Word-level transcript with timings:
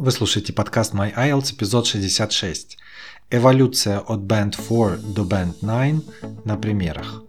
Вы 0.00 0.12
слушаете 0.12 0.54
подкаст 0.54 0.94
My 0.94 1.14
IELTS, 1.14 1.52
эпизод 1.52 1.86
66. 1.86 2.78
Эволюция 3.30 3.98
от 3.98 4.20
Band 4.20 4.52
4 4.52 5.12
до 5.12 5.24
Band 5.24 5.56
9 5.60 6.46
на 6.46 6.56
примерах. 6.56 7.22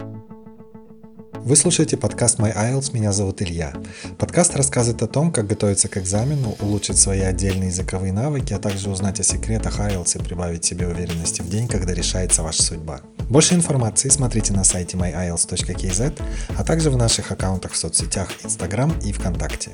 Вы 1.34 1.58
слушаете 1.58 1.98
подкаст 1.98 2.40
My 2.40 2.56
IELTS, 2.56 2.94
меня 2.94 3.12
зовут 3.12 3.42
Илья. 3.42 3.74
Подкаст 4.18 4.56
рассказывает 4.56 5.04
о 5.04 5.08
том, 5.08 5.34
как 5.34 5.48
готовиться 5.48 5.90
к 5.90 5.98
экзамену, 5.98 6.56
улучшить 6.62 6.98
свои 6.98 7.20
отдельные 7.20 7.68
языковые 7.68 8.14
навыки, 8.14 8.54
а 8.54 8.60
также 8.60 8.90
узнать 8.90 9.20
о 9.20 9.24
секретах 9.24 9.78
IELTS 9.78 10.22
и 10.22 10.24
прибавить 10.24 10.64
себе 10.64 10.88
уверенности 10.88 11.42
в 11.42 11.50
день, 11.50 11.68
когда 11.68 11.94
решается 11.94 12.42
ваша 12.42 12.64
судьба. 12.64 13.02
Больше 13.30 13.56
информации 13.56 14.10
смотрите 14.10 14.54
на 14.54 14.64
сайте 14.64 14.98
myielts.kz, 14.98 16.22
а 16.58 16.64
также 16.64 16.90
в 16.90 16.98
наших 16.98 17.32
аккаунтах 17.32 17.72
в 17.72 17.78
соцсетях 17.78 18.30
Instagram 18.44 18.94
и 19.04 19.14
ВКонтакте. 19.14 19.72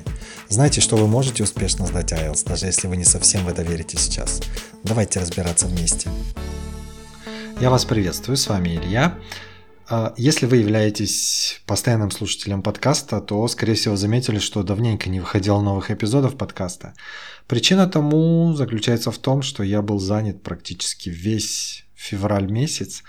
Знайте, 0.48 0.80
что 0.80 0.96
вы 0.96 1.06
можете 1.06 1.42
успешно 1.42 1.86
сдать 1.86 2.12
IELTS, 2.12 2.46
даже 2.46 2.66
если 2.66 2.86
вы 2.86 2.96
не 2.96 3.04
совсем 3.04 3.44
в 3.44 3.48
это 3.48 3.62
верите 3.62 3.96
сейчас. 3.96 4.40
Давайте 4.84 5.20
разбираться 5.20 5.66
вместе. 5.66 6.08
Я 7.60 7.70
вас 7.70 7.84
приветствую, 7.84 8.36
с 8.36 8.46
вами 8.48 8.76
Илья. 8.76 9.18
А, 9.90 10.12
если 10.16 10.46
вы 10.46 10.58
являетесь 10.58 11.62
постоянным 11.66 12.10
слушателем 12.10 12.62
подкаста, 12.62 13.20
то, 13.20 13.48
скорее 13.48 13.74
всего, 13.74 13.96
заметили, 13.96 14.38
что 14.38 14.62
давненько 14.62 15.08
не 15.08 15.20
выходило 15.20 15.60
новых 15.60 15.90
эпизодов 15.90 16.36
подкаста. 16.36 16.94
Причина 17.46 17.88
тому 17.88 18.54
заключается 18.54 19.10
в 19.10 19.18
том, 19.18 19.40
что 19.40 19.62
я 19.62 19.80
был 19.80 19.98
занят 19.98 20.42
практически 20.42 21.08
весь 21.08 21.86
февраль 21.94 22.50
месяц 22.50 23.02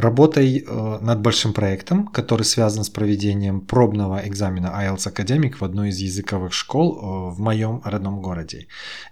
работой 0.00 0.64
э, 0.66 0.98
над 1.00 1.20
большим 1.20 1.52
проектом, 1.52 2.06
который 2.06 2.42
связан 2.42 2.84
с 2.84 2.88
проведением 2.88 3.60
пробного 3.60 4.26
экзамена 4.26 4.66
IELTS 4.66 5.12
Academic 5.12 5.56
в 5.60 5.64
одной 5.64 5.90
из 5.90 5.98
языковых 5.98 6.52
школ 6.52 6.96
э, 6.96 7.34
в 7.34 7.40
моем 7.40 7.80
родном 7.84 8.20
городе. 8.20 8.66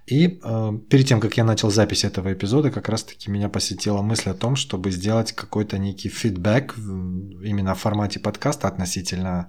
И 0.06 0.40
э, 0.42 0.72
перед 0.88 1.06
тем, 1.06 1.20
как 1.20 1.36
я 1.36 1.44
начал 1.44 1.70
запись 1.70 2.04
этого 2.04 2.32
эпизода, 2.32 2.70
как 2.70 2.88
раз-таки 2.88 3.30
меня 3.30 3.48
посетила 3.48 4.02
мысль 4.02 4.30
о 4.30 4.34
том, 4.34 4.56
чтобы 4.56 4.90
сделать 4.90 5.32
какой-то 5.32 5.78
некий 5.78 6.08
фидбэк 6.08 6.76
именно 6.78 7.74
в 7.74 7.78
формате 7.78 8.20
подкаста 8.20 8.68
относительно 8.68 9.48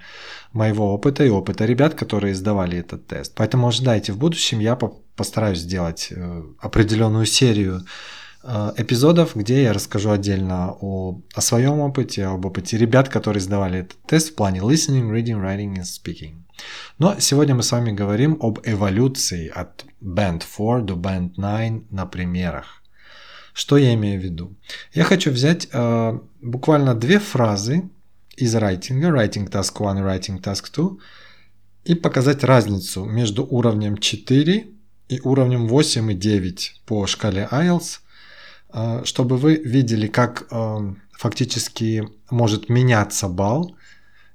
моего 0.54 0.94
опыта 0.94 1.24
и 1.24 1.30
опыта 1.30 1.66
ребят, 1.66 1.94
которые 1.94 2.36
сдавали 2.36 2.78
этот 2.78 3.08
тест. 3.08 3.34
Поэтому 3.36 3.68
ожидайте 3.68 4.12
в 4.12 4.18
будущем, 4.18 4.60
я 4.60 4.76
постараюсь 5.16 5.60
сделать 5.60 6.14
определенную 6.60 7.26
серию 7.26 7.82
эпизодов, 8.44 9.36
где 9.36 9.64
я 9.64 9.74
расскажу 9.74 10.12
отдельно 10.12 10.74
о, 10.80 11.22
о 11.34 11.42
своем 11.42 11.80
опыте, 11.80 12.26
об 12.26 12.46
опыте 12.46 12.78
ребят, 12.78 13.10
которые 13.10 13.42
сдавали 13.42 13.80
этот 13.80 13.98
тест 14.04 14.30
в 14.30 14.36
плане 14.36 14.62
listening, 14.62 15.12
reading, 15.12 15.42
writing 15.42 15.76
and 15.76 15.84
speaking. 15.84 16.36
Но 16.98 17.16
сегодня 17.20 17.56
мы 17.56 17.64
с 17.64 17.72
вами 17.72 17.92
говорим 17.92 18.38
об 18.42 18.60
эволюции 18.64 19.50
от 19.50 19.86
Band 20.02 20.44
4 20.58 20.84
до 20.84 20.94
Band 20.94 21.34
9 21.36 21.92
на 21.92 22.06
примерах. 22.06 22.82
Что 23.54 23.78
я 23.78 23.94
имею 23.94 24.22
в 24.22 24.24
виду? 24.24 24.56
Я 24.94 25.04
хочу 25.04 25.32
взять 25.32 25.68
э, 25.72 26.20
буквально 26.42 26.96
две 26.96 27.20
фразы 27.20 27.90
из 28.38 28.56
writing, 28.56 29.02
writing 29.02 29.50
task 29.50 29.86
1 29.86 30.02
и 30.02 30.06
writing 30.06 30.42
task 30.42 30.72
2, 30.74 30.92
и 31.84 31.96
показать 31.96 32.44
разницу 32.46 33.04
между 33.04 33.46
уровнем 33.46 33.98
4 33.98 34.68
и 35.10 35.20
уровнем 35.24 35.68
8 35.68 36.12
и 36.12 36.16
9 36.16 36.82
по 36.86 37.06
шкале 37.06 37.50
IELTS– 37.52 38.00
Э, 38.09 38.09
чтобы 39.04 39.38
вы 39.38 39.56
видели, 39.56 40.08
как 40.08 40.48
э, 40.52 40.94
фактически 41.12 42.08
может 42.30 42.70
меняться 42.70 43.28
балл, 43.28 43.76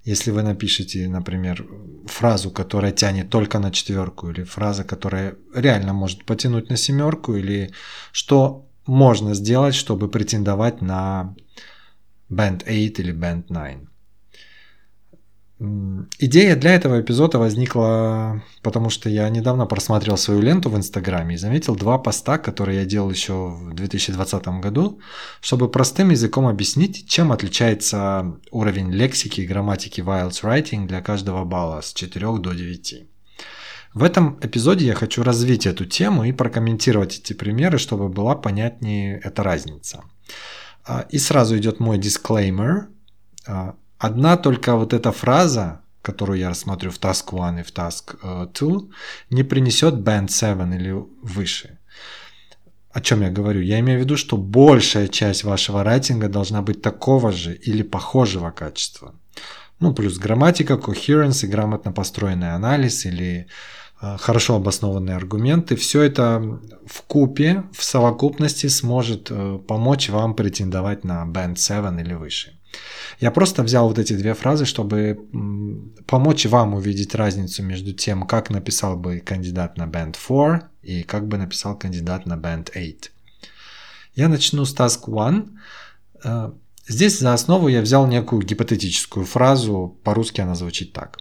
если 0.04 0.30
вы 0.32 0.42
напишете, 0.42 1.08
например, 1.08 1.66
фразу, 2.06 2.50
которая 2.50 2.92
тянет 2.92 3.30
только 3.30 3.58
на 3.58 3.70
четверку, 3.70 4.28
или 4.28 4.44
фраза, 4.44 4.84
которая 4.84 5.36
реально 5.54 5.94
может 5.94 6.24
потянуть 6.24 6.68
на 6.68 6.76
семерку, 6.76 7.34
или 7.36 7.72
что 8.12 8.68
можно 8.86 9.34
сделать, 9.34 9.74
чтобы 9.74 10.08
претендовать 10.10 10.82
на 10.82 11.34
Band 12.30 12.64
8 12.66 12.72
или 12.98 13.14
Band 13.14 13.44
9. 13.48 13.88
Идея 15.60 16.56
для 16.56 16.74
этого 16.74 17.00
эпизода 17.00 17.38
возникла, 17.38 18.42
потому 18.62 18.90
что 18.90 19.08
я 19.08 19.28
недавно 19.28 19.66
просмотрел 19.66 20.16
свою 20.16 20.40
ленту 20.40 20.68
в 20.68 20.76
Инстаграме 20.76 21.36
и 21.36 21.38
заметил 21.38 21.76
два 21.76 21.96
поста, 21.96 22.38
которые 22.38 22.80
я 22.80 22.84
делал 22.84 23.08
еще 23.08 23.50
в 23.50 23.72
2020 23.72 24.46
году, 24.60 24.98
чтобы 25.40 25.70
простым 25.70 26.10
языком 26.10 26.48
объяснить, 26.48 27.08
чем 27.08 27.30
отличается 27.30 28.34
уровень 28.50 28.90
лексики 28.90 29.42
и 29.42 29.46
грамматики 29.46 30.00
IELTS 30.00 30.42
Writing 30.42 30.86
для 30.86 31.00
каждого 31.00 31.44
балла 31.44 31.82
с 31.82 31.92
4 31.92 32.38
до 32.38 32.52
9. 32.52 33.06
В 33.94 34.02
этом 34.02 34.40
эпизоде 34.42 34.86
я 34.86 34.94
хочу 34.94 35.22
развить 35.22 35.66
эту 35.66 35.84
тему 35.84 36.24
и 36.24 36.32
прокомментировать 36.32 37.18
эти 37.18 37.32
примеры, 37.32 37.78
чтобы 37.78 38.08
была 38.08 38.34
понятнее 38.34 39.20
эта 39.22 39.44
разница. 39.44 40.02
А, 40.84 41.06
и 41.10 41.18
сразу 41.18 41.56
идет 41.56 41.78
мой 41.78 41.96
дисклеймер 41.96 42.88
а, 43.46 43.76
Одна 44.06 44.36
только 44.36 44.76
вот 44.76 44.92
эта 44.92 45.12
фраза, 45.12 45.80
которую 46.02 46.38
я 46.38 46.50
рассмотрю 46.50 46.90
в 46.90 46.98
Task 46.98 47.32
1 47.32 47.60
и 47.60 47.62
в 47.62 47.72
Task 47.72 48.16
2, 48.52 48.76
э, 48.76 48.80
не 49.30 49.44
принесет 49.44 49.94
Band 49.94 50.28
7 50.28 50.74
или 50.74 50.94
выше. 51.22 51.78
О 52.92 53.00
чем 53.00 53.22
я 53.22 53.30
говорю? 53.30 53.62
Я 53.62 53.78
имею 53.80 54.00
в 54.00 54.02
виду, 54.02 54.16
что 54.16 54.36
большая 54.36 55.08
часть 55.08 55.44
вашего 55.44 55.82
рейтинга 55.82 56.28
должна 56.28 56.60
быть 56.60 56.82
такого 56.82 57.32
же 57.32 57.54
или 57.54 57.82
похожего 57.82 58.50
качества. 58.50 59.14
Ну, 59.80 59.94
плюс 59.94 60.18
грамматика, 60.18 60.74
coherence 60.74 61.46
и 61.46 61.50
грамотно 61.50 61.92
построенный 61.92 62.54
анализ 62.54 63.06
или 63.06 63.46
э, 64.02 64.16
хорошо 64.18 64.56
обоснованные 64.56 65.16
аргументы. 65.16 65.76
Все 65.76 66.02
это 66.02 66.60
в 66.86 67.02
купе, 67.06 67.62
в 67.72 67.82
совокупности 67.82 68.68
сможет 68.68 69.30
э, 69.30 69.58
помочь 69.66 70.10
вам 70.10 70.34
претендовать 70.34 71.04
на 71.04 71.24
Band 71.24 71.56
7 71.56 72.00
или 72.00 72.12
выше. 72.12 72.52
Я 73.20 73.30
просто 73.30 73.62
взял 73.62 73.88
вот 73.88 73.98
эти 73.98 74.12
две 74.12 74.34
фразы, 74.34 74.64
чтобы 74.64 75.18
помочь 76.06 76.46
вам 76.46 76.74
увидеть 76.74 77.14
разницу 77.14 77.62
между 77.62 77.92
тем, 77.92 78.26
как 78.26 78.50
написал 78.50 78.96
бы 78.96 79.20
кандидат 79.20 79.76
на 79.76 79.84
Band 79.84 80.16
4 80.16 80.68
и 80.82 81.02
как 81.02 81.28
бы 81.28 81.38
написал 81.38 81.78
кандидат 81.78 82.26
на 82.26 82.34
Band 82.34 82.70
8. 82.74 82.94
Я 84.16 84.28
начну 84.28 84.64
с 84.64 84.74
Task 84.74 85.04
1. 85.06 85.58
Э, 86.24 86.52
здесь 86.86 87.18
за 87.18 87.32
основу 87.32 87.68
я 87.68 87.80
взял 87.80 88.06
некую 88.06 88.42
гипотетическую 88.42 89.26
фразу, 89.26 89.96
по-русски 90.04 90.40
она 90.40 90.54
звучит 90.54 90.92
так. 90.92 91.18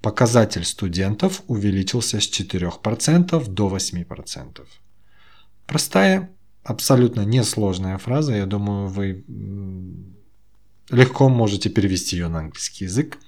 Показатель 0.00 0.64
студентов 0.64 1.42
увеличился 1.46 2.20
с 2.20 2.24
4% 2.24 3.48
до 3.48 3.68
8%. 3.68 4.66
Простая, 5.66 6.30
абсолютно 6.64 7.20
несложная 7.24 7.98
фраза. 7.98 8.34
Я 8.34 8.46
думаю, 8.46 8.88
вы 8.88 9.24
легко 10.92 11.28
можете 11.28 11.70
перевести 11.70 12.16
ее 12.16 12.28
на 12.28 12.40
английский 12.40 12.84
язык. 12.84 13.18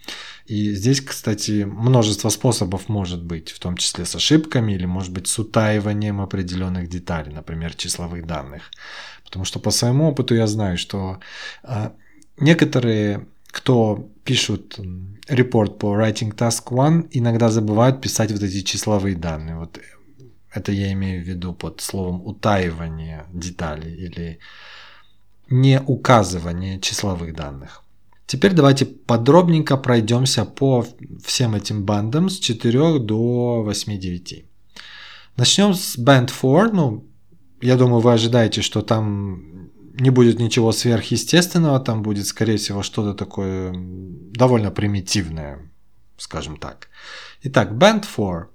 И 0.46 0.74
здесь, 0.74 1.00
кстати, 1.00 1.64
множество 1.64 2.28
способов 2.28 2.88
может 2.88 3.22
быть, 3.24 3.50
в 3.50 3.58
том 3.58 3.76
числе 3.76 4.04
с 4.04 4.14
ошибками 4.14 4.74
или, 4.74 4.84
может 4.84 5.12
быть, 5.12 5.26
с 5.26 5.38
утаиванием 5.38 6.20
определенных 6.20 6.88
деталей, 6.88 7.32
например, 7.32 7.74
числовых 7.74 8.26
данных. 8.26 8.70
Потому 9.24 9.46
что 9.46 9.58
по 9.58 9.70
своему 9.70 10.08
опыту 10.10 10.34
я 10.34 10.46
знаю, 10.46 10.76
что 10.76 11.18
э, 11.62 11.90
некоторые, 12.38 13.26
кто 13.46 14.08
пишут 14.24 14.78
репорт 15.28 15.78
по 15.78 15.96
Writing 15.96 16.34
Task 16.34 16.66
One, 16.68 17.08
иногда 17.10 17.48
забывают 17.48 18.02
писать 18.02 18.30
вот 18.30 18.42
эти 18.42 18.60
числовые 18.60 19.16
данные. 19.16 19.56
Вот 19.56 19.80
это 20.52 20.72
я 20.72 20.92
имею 20.92 21.24
в 21.24 21.26
виду 21.26 21.54
под 21.54 21.80
словом 21.80 22.24
утаивание 22.26 23.24
деталей 23.32 23.94
или 23.94 24.38
не 25.50 25.80
указывание 25.80 26.80
числовых 26.80 27.34
данных. 27.34 27.82
Теперь 28.26 28.52
давайте 28.52 28.86
подробненько 28.86 29.76
пройдемся 29.76 30.44
по 30.44 30.86
всем 31.24 31.54
этим 31.54 31.84
бандам 31.84 32.30
с 32.30 32.38
4 32.38 32.98
до 32.98 33.64
8-9. 33.68 34.44
Начнем 35.36 35.74
с 35.74 35.98
Band 35.98 36.28
4. 36.28 36.72
Ну, 36.72 37.04
я 37.60 37.76
думаю, 37.76 38.00
вы 38.00 38.12
ожидаете, 38.12 38.62
что 38.62 38.82
там 38.82 39.70
не 40.00 40.10
будет 40.10 40.38
ничего 40.38 40.72
сверхъестественного, 40.72 41.80
там 41.80 42.02
будет, 42.02 42.26
скорее 42.26 42.56
всего, 42.56 42.82
что-то 42.82 43.14
такое 43.14 43.72
довольно 43.74 44.70
примитивное, 44.70 45.58
скажем 46.16 46.56
так. 46.56 46.88
Итак, 47.42 47.72
Band 47.72 48.04
4 48.04 48.48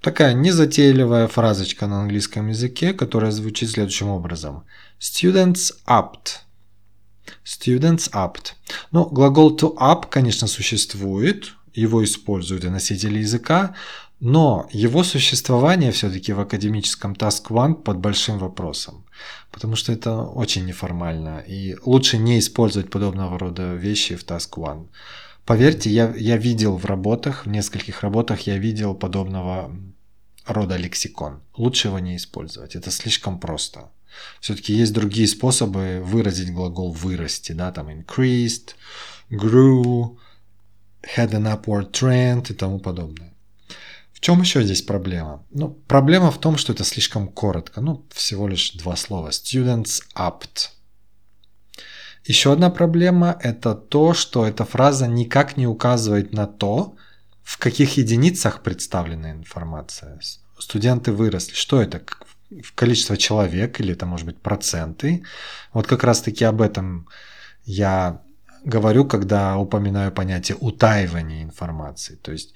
такая 0.00 0.34
незатейливая 0.34 1.26
фразочка 1.26 1.86
на 1.86 2.02
английском 2.02 2.48
языке, 2.48 2.92
которая 2.92 3.30
звучит 3.30 3.70
следующим 3.70 4.08
образом. 4.08 4.64
Students 5.00 5.72
opt. 5.86 6.40
Students 7.44 8.10
opt. 8.12 8.54
Ну, 8.92 9.04
глагол 9.04 9.56
to 9.56 9.76
up, 9.78 10.06
конечно, 10.08 10.46
существует, 10.46 11.52
его 11.74 12.02
используют 12.02 12.64
и 12.64 12.70
носители 12.70 13.18
языка, 13.18 13.74
но 14.20 14.66
его 14.72 15.04
существование 15.04 15.92
все-таки 15.92 16.32
в 16.32 16.40
академическом 16.40 17.12
Task 17.12 17.48
One 17.50 17.74
под 17.74 17.98
большим 17.98 18.38
вопросом, 18.38 19.04
потому 19.50 19.76
что 19.76 19.92
это 19.92 20.22
очень 20.22 20.64
неформально, 20.64 21.40
и 21.40 21.76
лучше 21.84 22.16
не 22.16 22.38
использовать 22.38 22.90
подобного 22.90 23.38
рода 23.38 23.74
вещи 23.74 24.16
в 24.16 24.24
Task 24.24 24.52
One. 24.56 24.88
Поверьте, 25.44 25.90
я, 25.90 26.14
я 26.16 26.38
видел 26.38 26.76
в 26.76 26.86
работах, 26.86 27.44
в 27.44 27.50
нескольких 27.50 28.00
работах 28.00 28.46
я 28.46 28.56
видел 28.56 28.94
подобного 28.94 29.70
рода 30.46 30.76
лексикон. 30.76 31.42
Лучше 31.56 31.88
его 31.88 31.98
не 31.98 32.16
использовать. 32.16 32.74
Это 32.74 32.90
слишком 32.90 33.38
просто. 33.38 33.90
Все-таки 34.40 34.72
есть 34.72 34.92
другие 34.92 35.28
способы 35.28 36.02
выразить 36.04 36.52
глагол 36.52 36.92
вырасти, 36.92 37.52
да, 37.52 37.72
там 37.72 37.88
increased, 37.88 38.74
grew, 39.30 40.16
had 41.16 41.32
an 41.32 41.46
upward 41.46 41.92
trend 41.92 42.50
и 42.50 42.54
тому 42.54 42.78
подобное. 42.78 43.34
В 44.12 44.20
чем 44.20 44.40
еще 44.40 44.62
здесь 44.62 44.82
проблема? 44.82 45.44
Ну, 45.50 45.68
проблема 45.86 46.30
в 46.30 46.40
том, 46.40 46.56
что 46.56 46.72
это 46.72 46.84
слишком 46.84 47.28
коротко. 47.28 47.80
Ну, 47.82 48.06
всего 48.12 48.48
лишь 48.48 48.72
два 48.72 48.96
слова. 48.96 49.28
Students 49.28 50.02
upped. 50.16 50.70
Еще 52.24 52.52
одна 52.52 52.70
проблема– 52.70 53.38
это 53.42 53.74
то, 53.74 54.14
что 54.14 54.46
эта 54.46 54.64
фраза 54.64 55.06
никак 55.06 55.56
не 55.56 55.66
указывает 55.66 56.32
на 56.32 56.46
то, 56.46 56.96
в 57.42 57.58
каких 57.58 57.98
единицах 57.98 58.62
представлена 58.62 59.32
информация. 59.32 60.18
Студенты 60.58 61.12
выросли. 61.12 61.54
Что 61.54 61.80
это? 61.80 62.02
Количество 62.74 63.16
человек 63.16 63.80
или 63.80 63.92
это 63.92 64.06
может 64.06 64.26
быть 64.26 64.38
проценты? 64.38 65.24
Вот 65.72 65.86
как 65.86 66.04
раз-таки 66.04 66.44
об 66.44 66.60
этом 66.60 67.08
я 67.64 68.22
говорю, 68.64 69.04
когда 69.04 69.56
упоминаю 69.56 70.12
понятие 70.12 70.56
утаивания 70.60 71.42
информации. 71.42 72.16
То 72.16 72.32
есть 72.32 72.54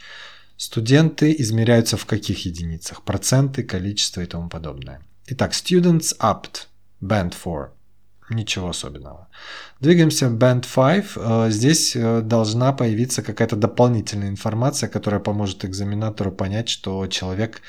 студенты 0.56 1.34
измеряются 1.38 1.96
в 1.96 2.06
каких 2.06 2.46
единицах? 2.46 3.02
Проценты, 3.02 3.62
количество 3.62 4.20
и 4.20 4.26
тому 4.26 4.48
подобное. 4.48 5.00
Итак, 5.26 5.52
students 5.52 6.16
upped, 6.19 6.66
band 7.00 7.32
4. 7.32 7.70
Ничего 8.31 8.69
особенного. 8.69 9.28
Двигаемся 9.81 10.28
в 10.28 10.37
Band 10.37 10.64
5. 10.72 11.04
Э, 11.16 11.50
здесь 11.50 11.96
э, 11.96 12.20
должна 12.20 12.72
появиться 12.72 13.22
какая-то 13.22 13.56
дополнительная 13.56 14.28
информация, 14.28 14.88
которая 14.88 15.20
поможет 15.20 15.64
экзаменатору 15.64 16.31
понять, 16.31 16.69
что 16.69 17.06
человек, 17.08 17.60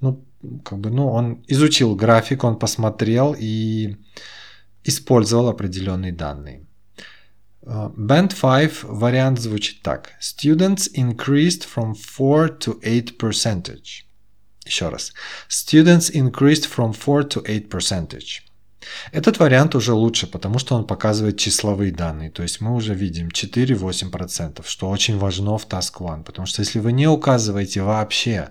ну, 0.00 0.24
как 0.64 0.78
бы, 0.78 0.90
ну, 0.90 1.08
он 1.10 1.44
изучил 1.46 1.94
график, 1.94 2.44
он 2.44 2.58
посмотрел 2.58 3.34
и 3.38 3.96
использовал 4.84 5.48
определенные 5.48 6.12
данные. 6.12 6.66
Э, 7.62 7.90
Band 7.96 8.34
5 8.40 8.84
вариант 8.84 9.40
звучит 9.40 9.82
так. 9.82 10.12
Students 10.20 10.90
increased 10.94 11.66
from 11.66 11.94
4 11.94 12.58
to 12.58 12.78
8 12.82 13.16
percentage. 13.18 14.04
Еще 14.66 14.88
раз. 14.88 15.12
Students 15.48 16.10
increased 16.10 16.66
from 16.66 16.92
4 16.92 17.22
to 17.28 17.42
8 17.46 17.68
percentage. 17.68 18.42
Этот 19.12 19.38
вариант 19.38 19.74
уже 19.74 19.92
лучше, 19.92 20.26
потому 20.26 20.58
что 20.58 20.74
он 20.74 20.86
показывает 20.86 21.38
числовые 21.38 21.92
данные. 21.92 22.30
То 22.30 22.42
есть 22.42 22.60
мы 22.60 22.74
уже 22.74 22.94
видим 22.94 23.28
4-8%, 23.28 24.64
что 24.66 24.90
очень 24.90 25.18
важно 25.18 25.58
в 25.58 25.66
Task 25.66 25.94
One. 26.00 26.24
Потому 26.24 26.46
что 26.46 26.62
если 26.62 26.78
вы 26.78 26.92
не 26.92 27.06
указываете 27.06 27.82
вообще 27.82 28.50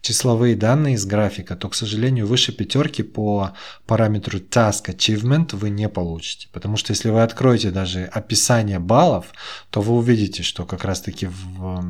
числовые 0.00 0.56
данные 0.56 0.94
из 0.94 1.04
графика, 1.06 1.56
то, 1.56 1.68
к 1.68 1.74
сожалению, 1.74 2.26
выше 2.26 2.52
пятерки 2.52 3.02
по 3.02 3.52
параметру 3.86 4.38
Task 4.38 4.86
Achievement 4.86 5.56
вы 5.56 5.70
не 5.70 5.88
получите. 5.88 6.48
Потому 6.52 6.76
что 6.76 6.92
если 6.92 7.10
вы 7.10 7.22
откроете 7.22 7.70
даже 7.70 8.04
описание 8.04 8.78
баллов, 8.78 9.26
то 9.70 9.80
вы 9.80 9.94
увидите, 9.94 10.42
что 10.42 10.64
как 10.64 10.84
раз-таки 10.84 11.26
в 11.26 11.84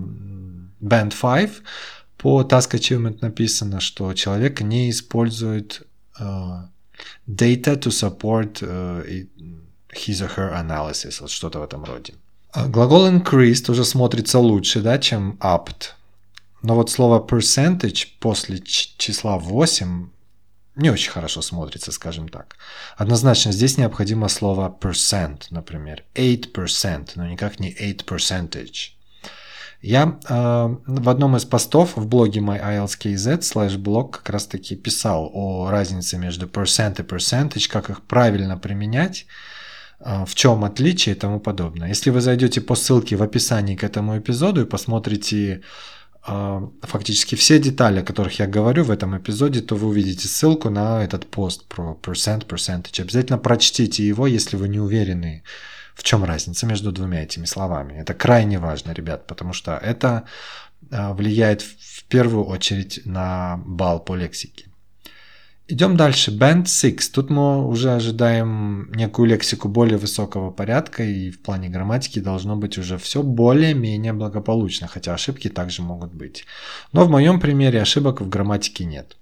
Band 0.81 1.15
5 1.21 1.51
по 2.17 2.43
Task 2.43 2.73
Achievement 2.75 3.19
написано, 3.23 3.81
что 3.81 4.13
человек 4.13 4.61
не 4.61 4.91
использует 4.91 5.87
э, 6.19 6.25
data 7.27 7.77
to 7.77 7.91
support 7.91 8.63
uh, 8.63 9.03
his 9.93 10.21
or 10.23 10.29
her 10.37 10.53
analysis, 10.53 11.21
вот 11.21 11.31
что-то 11.31 11.61
в 11.61 11.63
этом 11.63 11.85
роде. 11.85 12.15
А 12.53 12.67
глагол 12.67 13.09
increased 13.09 13.71
уже 13.71 13.85
смотрится 13.85 14.39
лучше, 14.39 14.81
да, 14.81 14.99
чем 14.99 15.39
upped. 15.41 15.91
Но 16.63 16.75
вот 16.75 16.91
слово 16.91 17.25
percentage 17.25 18.09
после 18.19 18.61
числа 18.61 19.39
8 19.39 20.09
не 20.77 20.91
очень 20.91 21.11
хорошо 21.11 21.43
смотрится, 21.43 21.93
скажем 21.93 22.29
так. 22.29 22.57
Однозначно 22.97 23.53
здесь 23.53 23.79
необходимо 23.79 24.29
слово 24.29 24.77
percent, 24.81 25.47
например, 25.51 26.05
8%, 26.15 27.13
но 27.17 27.27
никак 27.27 27.61
не 27.61 27.71
8 27.71 27.97
percentage. 28.07 28.93
Я 29.83 30.19
э, 30.29 30.77
в 30.87 31.09
одном 31.09 31.37
из 31.37 31.47
постов 31.47 31.97
в 31.97 32.07
блоге 32.07 32.41
myielts.kz 32.41 33.41
slash 33.41 33.77
blog 33.77 34.11
как 34.11 34.29
раз 34.29 34.47
таки 34.47 34.77
писал 34.77 35.31
о 35.33 35.71
разнице 35.71 36.19
между 36.19 36.47
percent 36.47 37.01
и 37.01 37.03
percentage, 37.03 37.69
как 37.71 37.89
их 37.89 38.03
правильно 38.03 38.59
применять, 38.59 39.27
э, 40.01 40.25
в 40.27 40.35
чем 40.35 40.65
отличие 40.65 41.15
и 41.15 41.19
тому 41.19 41.41
подобное. 41.41 41.89
Если 41.89 42.11
вы 42.11 42.21
зайдете 42.21 42.61
по 42.61 42.75
ссылке 42.75 43.17
в 43.17 43.23
описании 43.23 43.75
к 43.75 43.83
этому 43.83 44.19
эпизоду 44.19 44.61
и 44.61 44.67
посмотрите 44.67 45.63
э, 46.29 46.69
фактически 46.83 47.35
все 47.35 47.59
детали, 47.59 48.01
о 48.01 48.05
которых 48.05 48.39
я 48.39 48.47
говорю 48.47 48.85
в 48.85 48.91
этом 48.91 49.17
эпизоде, 49.17 49.63
то 49.63 49.77
вы 49.77 49.89
увидите 49.89 50.29
ссылку 50.29 50.69
на 50.69 51.03
этот 51.03 51.27
пост 51.27 51.65
про 51.69 51.99
percent, 52.03 52.47
percentage. 52.47 53.01
Обязательно 53.01 53.39
прочтите 53.39 54.07
его, 54.07 54.27
если 54.27 54.57
вы 54.57 54.69
не 54.69 54.79
уверены 54.79 55.43
в 56.01 56.03
чем 56.03 56.25
разница 56.25 56.65
между 56.67 56.93
двумя 56.93 57.23
этими 57.23 57.45
словами? 57.45 57.93
Это 57.93 58.15
крайне 58.15 58.59
важно, 58.59 58.93
ребят, 58.93 59.27
потому 59.27 59.53
что 59.53 59.77
это 59.77 60.25
а, 60.91 61.13
влияет 61.13 61.61
в 61.61 62.05
первую 62.05 62.47
очередь 62.47 63.03
на 63.05 63.59
балл 63.67 64.01
по 64.01 64.17
лексике. 64.17 64.65
Идем 65.69 65.99
дальше. 65.99 66.31
Band 66.31 66.69
6. 66.69 67.13
Тут 67.13 67.29
мы 67.29 67.67
уже 67.67 67.93
ожидаем 67.93 68.91
некую 68.93 69.29
лексику 69.29 69.69
более 69.69 69.99
высокого 69.99 70.51
порядка, 70.51 71.05
и 71.05 71.31
в 71.31 71.43
плане 71.43 71.69
грамматики 71.69 72.19
должно 72.19 72.57
быть 72.57 72.79
уже 72.79 72.97
все 72.97 73.23
более-менее 73.23 74.15
благополучно, 74.15 74.87
хотя 74.89 75.13
ошибки 75.13 75.49
также 75.49 75.83
могут 75.83 76.15
быть. 76.15 76.47
Но 76.93 77.05
в 77.05 77.11
моем 77.11 77.41
примере 77.41 77.83
ошибок 77.83 78.23
в 78.23 78.29
грамматике 78.31 78.87
нет. 78.87 79.19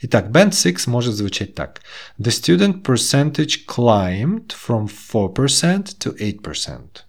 Итак, 0.00 0.30
band 0.30 0.52
6 0.52 0.86
может 0.86 1.14
звучать 1.14 1.54
так. 1.54 1.80
The 2.18 2.30
student 2.30 2.82
percentage 2.82 3.66
climbed 3.66 4.52
from 4.52 4.88
4% 4.88 5.98
to 5.98 6.16
8%. 6.18 7.02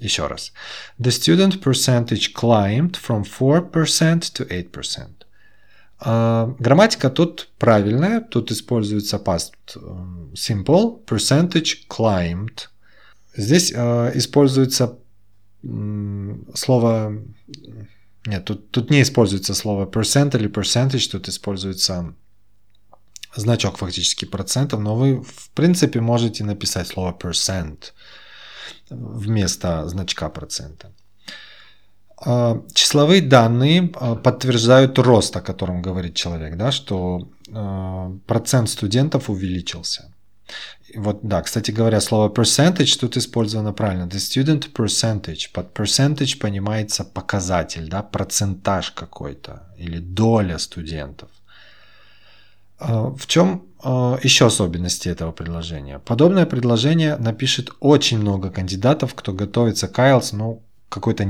Еще 0.00 0.26
раз. 0.26 0.52
The 0.98 1.10
student 1.10 1.60
percentage 1.60 2.32
climbed 2.34 2.96
from 2.96 3.24
4% 3.24 4.32
to 4.34 4.46
8%. 4.48 5.24
Uh, 6.04 6.56
грамматика 6.58 7.10
тут 7.10 7.48
правильная. 7.58 8.20
Тут 8.20 8.50
используется 8.50 9.18
past 9.18 9.52
simple. 10.34 11.04
Percentage 11.06 11.86
climbed. 11.88 12.68
Здесь 13.36 13.72
uh, 13.72 14.10
используется 14.16 14.98
um, 15.62 16.44
слово 16.54 17.22
нет, 18.27 18.45
тут, 18.45 18.71
тут 18.71 18.91
не 18.91 19.01
используется 19.01 19.53
слово 19.53 19.85
percent 19.85 20.37
или 20.37 20.49
percentage, 20.49 21.09
тут 21.11 21.29
используется 21.29 22.13
значок 23.35 23.77
фактически 23.77 24.25
процентов, 24.25 24.81
но 24.81 24.95
вы 24.95 25.23
в 25.23 25.49
принципе 25.51 26.01
можете 26.01 26.43
написать 26.43 26.87
слово 26.87 27.17
percent 27.17 27.93
вместо 28.89 29.87
значка 29.87 30.29
процента. 30.29 30.91
А, 32.25 32.61
числовые 32.73 33.21
данные 33.21 33.91
а, 33.95 34.15
подтверждают 34.15 34.99
рост, 34.99 35.35
о 35.37 35.41
котором 35.41 35.81
говорит 35.81 36.15
человек, 36.15 36.57
да, 36.57 36.71
что 36.71 37.29
а, 37.53 38.11
процент 38.25 38.69
студентов 38.69 39.29
увеличился. 39.29 40.13
Вот, 40.95 41.19
да, 41.21 41.41
кстати 41.41 41.71
говоря, 41.71 41.99
слово 42.01 42.29
percentage 42.29 42.99
тут 42.99 43.17
использовано 43.17 43.73
правильно. 43.73 44.03
The 44.03 44.17
student 44.17 44.71
percentage. 44.73 45.51
Под 45.53 45.77
percentage 45.77 46.39
понимается 46.39 47.03
показатель, 47.03 47.89
да, 47.89 48.03
процентаж 48.03 48.91
какой-то 48.91 49.67
или 49.77 49.99
доля 49.99 50.57
студентов. 50.57 51.29
А, 52.79 53.09
в 53.09 53.27
чем 53.27 53.65
а, 53.83 54.17
еще 54.23 54.45
особенности 54.45 55.09
этого 55.09 55.31
предложения? 55.31 55.99
Подобное 55.99 56.45
предложение 56.45 57.17
напишет 57.17 57.69
очень 57.79 58.19
много 58.19 58.49
кандидатов, 58.49 59.13
кто 59.13 59.33
готовится 59.33 59.87
к 59.87 59.99
IELTS, 59.99 60.29
ну, 60.33 60.63
какой-то 60.89 61.25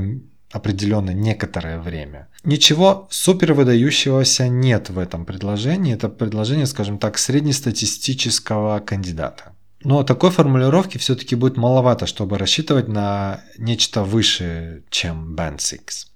определенно 0.50 1.10
некоторое 1.10 1.78
время. 1.78 2.28
Ничего 2.44 3.06
супер 3.10 3.52
выдающегося 3.52 4.48
нет 4.48 4.90
в 4.90 4.98
этом 4.98 5.24
предложении. 5.24 5.94
Это 5.94 6.08
предложение, 6.08 6.66
скажем 6.66 6.98
так, 6.98 7.18
среднестатистического 7.18 8.80
кандидата. 8.80 9.52
Но 9.84 10.02
такой 10.02 10.30
формулировки 10.30 10.98
все-таки 10.98 11.36
будет 11.36 11.56
маловато, 11.56 12.06
чтобы 12.06 12.38
рассчитывать 12.38 12.88
на 12.88 13.44
нечто 13.58 14.02
выше, 14.02 14.82
чем 14.90 15.36
Band 15.36 15.60
6. 15.60 16.10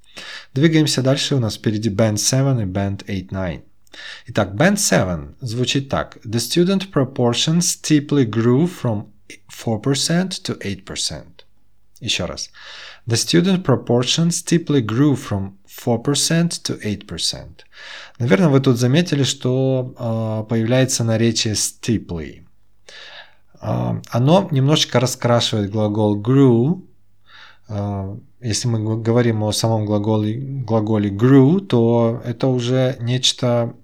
Двигаемся 0.54 1.02
дальше. 1.02 1.36
У 1.36 1.38
нас 1.38 1.56
впереди 1.56 1.90
Band 1.90 2.16
7 2.16 2.62
и 2.62 2.64
Band 2.64 3.04
8-9. 3.06 3.62
Итак, 4.26 4.54
Band 4.54 4.78
7 4.78 5.34
звучит 5.40 5.88
так. 5.88 6.18
The 6.24 6.38
student 6.38 6.90
proportion 6.90 7.58
steeply 7.58 8.24
grew 8.24 8.68
from 8.68 9.06
4% 9.48 10.28
to 10.28 10.58
8%. 10.58 11.24
Еще 12.00 12.24
раз. 12.24 12.50
The 13.06 13.16
student 13.16 13.64
proportion 13.64 14.30
steeply 14.30 14.80
grew 14.80 15.16
from 15.16 15.58
4% 15.66 16.62
to 16.62 16.78
8%. 16.78 17.64
Наверное, 18.18 18.48
вы 18.48 18.60
тут 18.60 18.78
заметили, 18.78 19.24
что 19.24 19.92
э, 19.98 20.48
появляется 20.48 21.02
наречие 21.02 21.54
steeply. 21.54 22.46
Э, 23.60 24.00
оно 24.10 24.48
немножечко 24.52 25.00
раскрашивает 25.00 25.70
глагол 25.70 26.20
grew. 26.20 26.82
Э, 27.68 28.16
если 28.40 28.68
мы 28.68 29.02
говорим 29.02 29.42
о 29.42 29.52
самом 29.52 29.84
глаголе, 29.84 30.34
глаголе 30.36 31.10
grew, 31.10 31.60
то 31.60 32.22
это 32.24 32.46
уже 32.46 32.96
нечто 33.00 33.74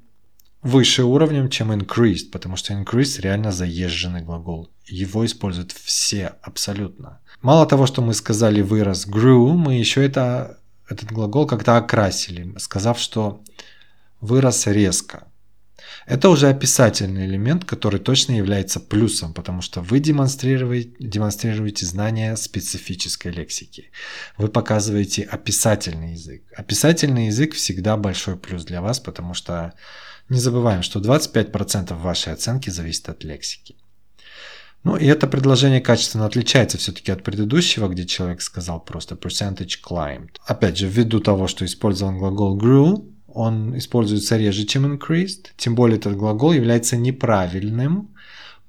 выше 0.69 1.03
уровнем, 1.03 1.49
чем 1.49 1.73
increased, 1.73 2.31
потому 2.31 2.57
что 2.57 2.75
increased 2.75 3.21
реально 3.21 3.53
заезженный 3.53 4.23
глагол. 4.23 4.71
Его 4.87 5.25
используют 5.25 5.73
все 5.73 6.35
абсолютно. 6.43 7.21
Мало 7.43 7.67
того, 7.67 7.87
что 7.87 8.03
мы 8.03 8.15
сказали 8.15 8.61
вырос 8.61 9.07
grew, 9.07 9.53
мы 9.55 9.75
еще 9.75 10.05
это, 10.05 10.59
этот 10.89 11.11
глагол 11.13 11.47
как-то 11.47 11.77
окрасили, 11.77 12.55
сказав, 12.59 12.99
что 12.99 13.41
вырос 14.21 14.67
резко. 14.67 15.25
Это 16.07 16.31
уже 16.31 16.49
описательный 16.49 17.27
элемент, 17.27 17.65
который 17.65 18.01
точно 18.01 18.33
является 18.33 18.81
плюсом, 18.81 19.35
потому 19.35 19.63
что 19.63 19.83
вы 19.83 20.01
демонстрируете, 20.01 20.91
демонстрируете 20.99 21.87
знание 21.87 22.37
специфической 22.37 23.31
лексики. 23.31 23.91
Вы 24.39 24.49
показываете 24.49 25.23
описательный 25.23 26.13
язык. 26.13 26.43
Описательный 26.57 27.27
язык 27.27 27.55
всегда 27.55 27.97
большой 27.97 28.37
плюс 28.37 28.65
для 28.65 28.81
вас, 28.81 29.01
потому 29.01 29.35
что 29.35 29.75
не 30.29 30.39
забываем, 30.39 30.83
что 30.83 31.01
25% 31.01 31.95
вашей 31.95 32.33
оценки 32.33 32.71
зависит 32.71 33.09
от 33.09 33.25
лексики. 33.25 33.77
Ну 34.85 34.97
и 34.97 35.07
это 35.07 35.27
предложение 35.27 35.81
качественно 35.81 36.27
отличается 36.27 36.79
все-таки 36.79 37.11
от 37.11 37.23
предыдущего, 37.23 37.89
где 37.89 38.07
человек 38.07 38.41
сказал 38.41 38.81
просто 38.81 39.17
percentage 39.17 39.79
climbed. 39.85 40.37
Опять 40.47 40.79
же, 40.79 40.87
ввиду 40.87 41.21
того, 41.21 41.49
что 41.49 41.65
использован 41.65 42.19
глагол 42.19 42.59
grew, 42.59 43.05
он 43.27 43.77
используется 43.77 44.37
реже, 44.37 44.65
чем 44.65 44.87
increased, 44.87 45.49
тем 45.57 45.75
более 45.75 45.99
этот 45.99 46.17
глагол 46.17 46.53
является 46.53 46.97
неправильным. 46.97 48.15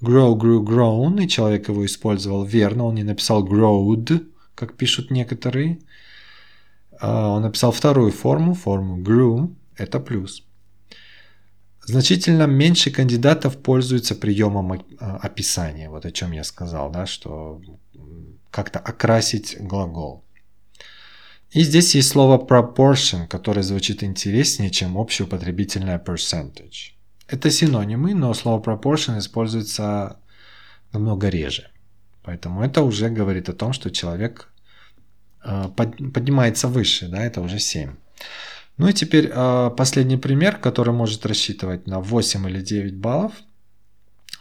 Grow, 0.02 0.36
grew, 0.38 0.64
grown, 0.64 1.24
и 1.24 1.28
человек 1.28 1.70
его 1.70 1.86
использовал 1.86 2.44
верно, 2.44 2.86
он 2.86 2.96
не 2.96 3.04
написал 3.04 3.46
growed, 3.46 4.26
как 4.56 4.76
пишут 4.76 5.12
некоторые. 5.12 5.80
А, 7.00 7.30
он 7.30 7.44
написал 7.44 7.72
вторую 7.72 8.12
форму, 8.12 8.54
форму 8.54 9.02
grew, 9.02 9.54
это 9.78 10.00
плюс. 10.00 10.44
Значительно 11.90 12.44
меньше 12.44 12.92
кандидатов 12.92 13.58
пользуются 13.58 14.14
приемом 14.14 14.72
а, 15.00 15.18
описания, 15.18 15.90
вот 15.90 16.06
о 16.06 16.12
чем 16.12 16.34
я 16.34 16.44
сказал, 16.44 16.92
да, 16.92 17.08
что 17.08 17.62
как-то 18.52 18.78
окрасить 18.78 19.58
глагол. 19.60 20.24
И 21.50 21.64
здесь 21.64 21.96
есть 21.96 22.10
слово 22.10 22.38
proportion, 22.38 23.28
которое 23.28 23.64
звучит 23.64 24.04
интереснее, 24.04 24.70
чем 24.70 24.98
общеупотребительное 24.98 25.98
percentage. 25.98 26.94
Это 27.28 27.50
синонимы, 27.50 28.14
но 28.14 28.36
слово 28.36 28.62
proportion 28.62 29.18
используется 29.18 30.20
намного 30.94 31.30
реже. 31.30 31.72
Поэтому 32.22 32.62
это 32.62 32.84
уже 32.84 33.10
говорит 33.10 33.50
о 33.50 33.54
том, 33.54 33.74
что 33.74 33.90
человек 33.90 34.54
э, 35.44 35.70
поднимается 35.76 36.68
выше, 36.68 37.08
да, 37.08 37.26
это 37.26 37.42
уже 37.42 37.58
7. 37.58 37.96
Ну 38.80 38.88
и 38.88 38.94
теперь 38.94 39.30
э, 39.30 39.72
последний 39.76 40.16
пример, 40.16 40.58
который 40.58 40.94
может 40.94 41.26
рассчитывать 41.26 41.86
на 41.86 42.00
8 42.00 42.50
или 42.50 42.62
9 42.62 42.96
баллов. 42.96 43.34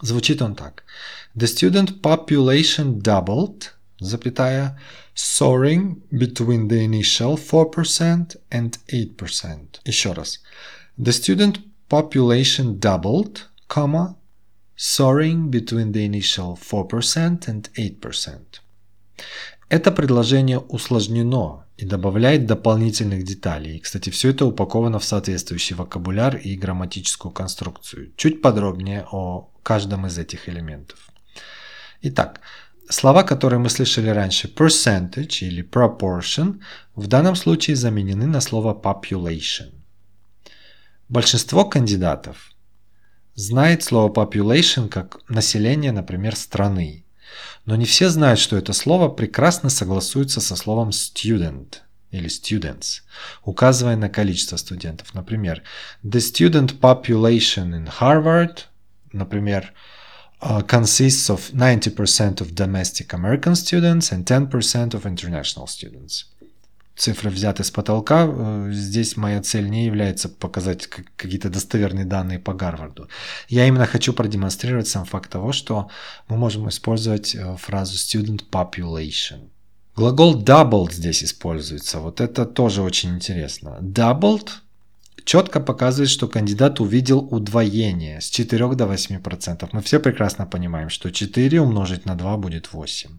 Звучит 0.01 0.41
он 0.41 0.55
так. 0.55 0.85
The 1.35 1.47
student 1.47 2.01
population 2.01 3.03
doubled, 3.03 3.71
запятая, 3.99 4.79
soaring 5.17 6.03
between 6.13 6.69
the 6.69 6.85
initial 6.85 7.37
4% 7.37 8.37
and 8.53 8.79
8%. 8.87 9.81
Еще 9.85 10.13
раз. 10.13 10.41
The 10.97 11.13
student 11.13 11.59
population 11.91 12.79
doubled, 12.79 13.41
comma, 13.67 14.15
soaring 14.77 15.51
between 15.51 15.91
the 15.91 16.07
initial 16.07 16.57
4% 16.57 17.49
and 17.49 17.69
8%. 17.77 18.39
Это 19.69 19.91
предложение 19.91 20.61
усложнено 20.61 21.65
и 21.79 21.87
добавляет 21.87 22.47
дополнительных 22.47 23.23
деталей. 23.25 23.77
И, 23.77 23.81
кстати, 23.81 24.11
все 24.11 24.31
это 24.31 24.45
упаковано 24.45 24.99
в 24.99 25.05
соответствующий 25.05 25.77
вокабуляр 25.77 26.37
и 26.37 26.57
грамматическую 26.57 27.33
конструкцию. 27.33 28.13
Чуть 28.17 28.43
подробнее 28.43 29.07
о 29.13 29.49
каждом 29.63 30.07
из 30.07 30.19
этих 30.19 30.49
элементов. 30.49 30.99
Итак, 32.03 32.41
Слова, 32.91 33.23
которые 33.23 33.59
мы 33.59 33.69
слышали 33.69 34.09
раньше, 34.09 34.49
percentage 34.49 35.47
или 35.47 35.63
proportion, 35.63 36.61
в 36.95 37.07
данном 37.07 37.37
случае 37.37 37.77
заменены 37.77 38.27
на 38.27 38.41
слово 38.41 38.73
population. 38.73 39.75
Большинство 41.09 41.67
кандидатов 41.67 42.51
знает 43.35 43.83
слово 43.83 44.11
population 44.11 44.89
как 44.89 45.19
население, 45.29 45.93
например, 45.93 46.35
страны. 46.35 47.05
Но 47.69 47.77
не 47.77 47.85
все 47.85 48.09
знают, 48.09 48.41
что 48.41 48.57
это 48.57 48.73
слово 48.73 49.11
прекрасно 49.11 49.69
согласуется 49.69 50.41
со 50.41 50.57
словом 50.57 50.89
student 50.89 51.81
или 52.11 52.27
students, 52.27 53.03
указывая 53.45 53.95
на 53.95 54.09
количество 54.09 54.57
студентов. 54.57 55.13
Например, 55.13 55.63
the 56.03 56.19
student 56.19 56.81
population 56.81 57.75
in 57.75 57.87
Harvard, 58.01 58.61
например, 59.13 59.75
uh, 60.41 60.67
consists 60.67 61.29
of 61.29 61.53
90% 61.53 62.41
of 62.41 62.55
domestic 62.55 63.13
American 63.13 63.55
students 63.55 64.13
and 64.13 64.25
10% 64.25 64.95
of 64.95 65.05
international 65.05 65.67
students. 65.67 66.25
Цифры 66.99 67.31
взяты 67.31 67.63
с 67.63 67.71
потолка. 67.71 68.27
Э, 68.27 68.71
здесь 68.73 69.17
моя 69.17 69.41
цель 69.41 69.71
не 69.71 69.87
является 69.87 70.29
показать 70.29 70.89
какие-то 70.89 71.49
достоверные 71.49 72.05
данные 72.05 72.41
по 72.41 72.55
Гарварду. 72.55 73.09
Я 73.49 73.67
именно 73.67 73.87
хочу 73.87 74.13
продемонстрировать 74.13 74.89
сам 74.89 75.05
факт 75.05 75.31
того, 75.31 75.53
что 75.53 75.89
мы 76.29 76.37
можем 76.37 76.69
использовать 76.69 77.37
э, 77.37 77.57
фразу 77.57 77.95
student 77.95 78.43
population. 78.51 79.51
Глагол 79.95 80.43
doubled 80.43 80.93
здесь 80.93 81.23
используется. 81.23 82.01
Вот 82.01 82.21
это 82.21 82.45
тоже 82.45 82.83
очень 82.83 83.11
интересно. 83.15 83.79
Doubled 83.81 84.49
четко 85.29 85.61
показывает, 85.61 86.09
что 86.09 86.27
кандидат 86.27 86.81
увидел 86.81 87.19
удвоение 87.19 88.19
с 88.19 88.31
4 88.31 88.75
до 88.75 88.87
8%. 88.87 89.69
Мы 89.73 89.83
все 89.83 90.01
прекрасно 90.01 90.47
понимаем, 90.47 90.89
что 90.89 91.11
4 91.11 91.61
умножить 91.61 92.07
на 92.07 92.15
2 92.15 92.37
будет 92.39 92.73
8. 92.73 93.11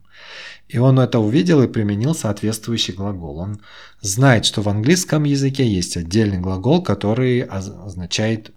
И 0.70 0.80
он 0.80 1.00
это 1.00 1.20
увидел 1.20 1.62
и 1.62 1.68
применил 1.68 2.16
соответствующий 2.16 2.96
глагол. 2.96 3.38
Он 3.38 3.62
знает, 4.01 4.46
что 4.46 4.63
в 4.63 4.70
английском 4.70 5.24
языке 5.24 5.68
есть 5.68 5.98
отдельный 5.98 6.39
глагол, 6.39 6.82
который 6.82 7.42
означает 7.42 8.54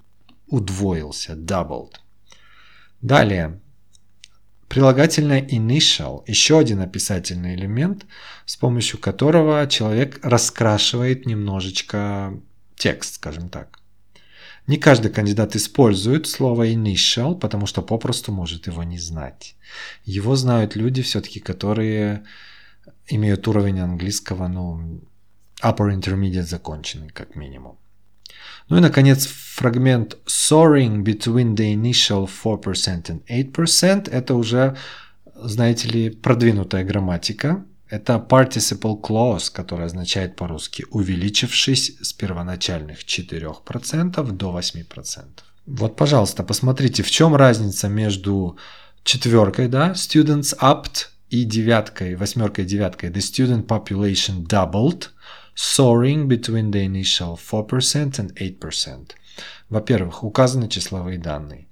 удвоился, 0.49 1.35
doubled. 1.35 1.97
Далее, 3.03 3.61
прилагательное 4.69 5.43
initial, 5.43 6.23
еще 6.27 6.59
один 6.59 6.81
описательный 6.81 7.55
элемент, 7.55 8.07
с 8.47 8.57
помощью 8.57 8.99
которого 8.99 9.67
человек 9.67 10.21
раскрашивает 10.23 11.27
немножечко 11.27 12.33
текст, 12.83 13.15
скажем 13.15 13.49
так. 13.49 13.79
Не 14.67 14.77
каждый 14.77 15.11
кандидат 15.11 15.57
использует 15.57 16.27
слово 16.27 16.69
initial, 16.69 17.39
потому 17.39 17.67
что 17.67 17.83
попросту 17.83 18.33
может 18.33 18.67
его 18.67 18.83
не 18.85 18.99
знать. 18.99 19.57
Его 20.05 20.37
знают 20.37 20.77
люди 20.77 21.03
все-таки, 21.03 21.41
которые 21.41 22.23
имеют 23.09 23.49
уровень 23.49 23.81
английского, 23.81 24.49
ну, 24.49 25.01
upper 25.63 25.97
intermediate 25.97 26.47
законченный, 26.47 27.11
как 27.11 27.37
минимум. 27.37 27.79
Ну 28.69 28.79
и, 28.79 28.81
наконец, 28.81 29.27
фрагмент 29.27 30.17
soaring 30.27 31.05
between 31.05 31.55
the 31.55 31.75
initial 31.75 32.29
4% 32.29 33.11
and 33.11 33.23
8% 33.29 34.11
это 34.11 34.35
уже, 34.35 34.77
знаете 35.35 35.89
ли, 35.89 36.11
продвинутая 36.11 36.85
грамматика, 36.85 37.65
это 37.93 38.15
participle 38.15 38.99
clause, 39.01 39.53
который 39.53 39.85
означает 39.85 40.35
по-русски 40.35 40.87
увеличившись 40.91 41.99
с 42.01 42.13
первоначальных 42.15 43.05
4% 43.05 44.33
до 44.33 44.59
8%. 44.59 45.27
Вот, 45.67 45.97
пожалуйста, 45.97 46.43
посмотрите, 46.43 47.03
в 47.03 47.11
чем 47.11 47.37
разница 47.37 47.89
между 47.89 48.57
четверкой, 49.05 49.69
да, 49.69 49.93
students 49.93 50.57
upped, 50.59 51.09
и 51.29 51.45
девяткой, 51.45 52.15
восьмеркой, 52.15 52.65
девяткой. 52.67 53.11
The 53.11 53.21
student 53.21 53.67
population 53.67 54.47
doubled, 54.47 55.09
soaring 55.55 56.27
between 56.27 56.71
the 56.71 56.85
initial 56.87 57.39
4% 57.39 58.19
and 58.19 58.33
8%. 58.35 59.11
Во-первых, 59.71 60.25
указаны 60.25 60.69
числовые 60.69 61.19
данные. 61.19 61.69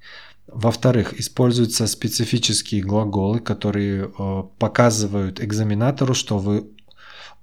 Во-вторых, 0.52 1.19
используются 1.21 1.87
специфические 1.87 2.83
глаголы, 2.83 3.40
которые 3.40 4.11
э, 4.11 4.42
показывают 4.59 5.40
экзаменатору, 5.40 6.14
что 6.14 6.38
вы 6.38 6.64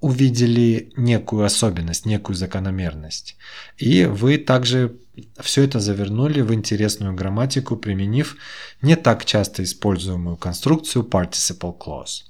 увидели 0.02 0.92
некую 0.96 1.46
особенность, 1.46 2.06
некую 2.06 2.36
закономерность. 2.36 3.36
И 3.78 4.06
вы 4.06 4.38
также 4.38 4.98
все 5.40 5.64
это 5.64 5.80
завернули 5.80 6.42
в 6.42 6.54
интересную 6.54 7.16
грамматику, 7.16 7.78
применив 7.78 8.36
не 8.82 8.96
так 8.96 9.26
часто 9.26 9.64
используемую 9.64 10.36
конструкцию 10.36 11.04
participle 11.04 11.76
clause. 11.78 12.24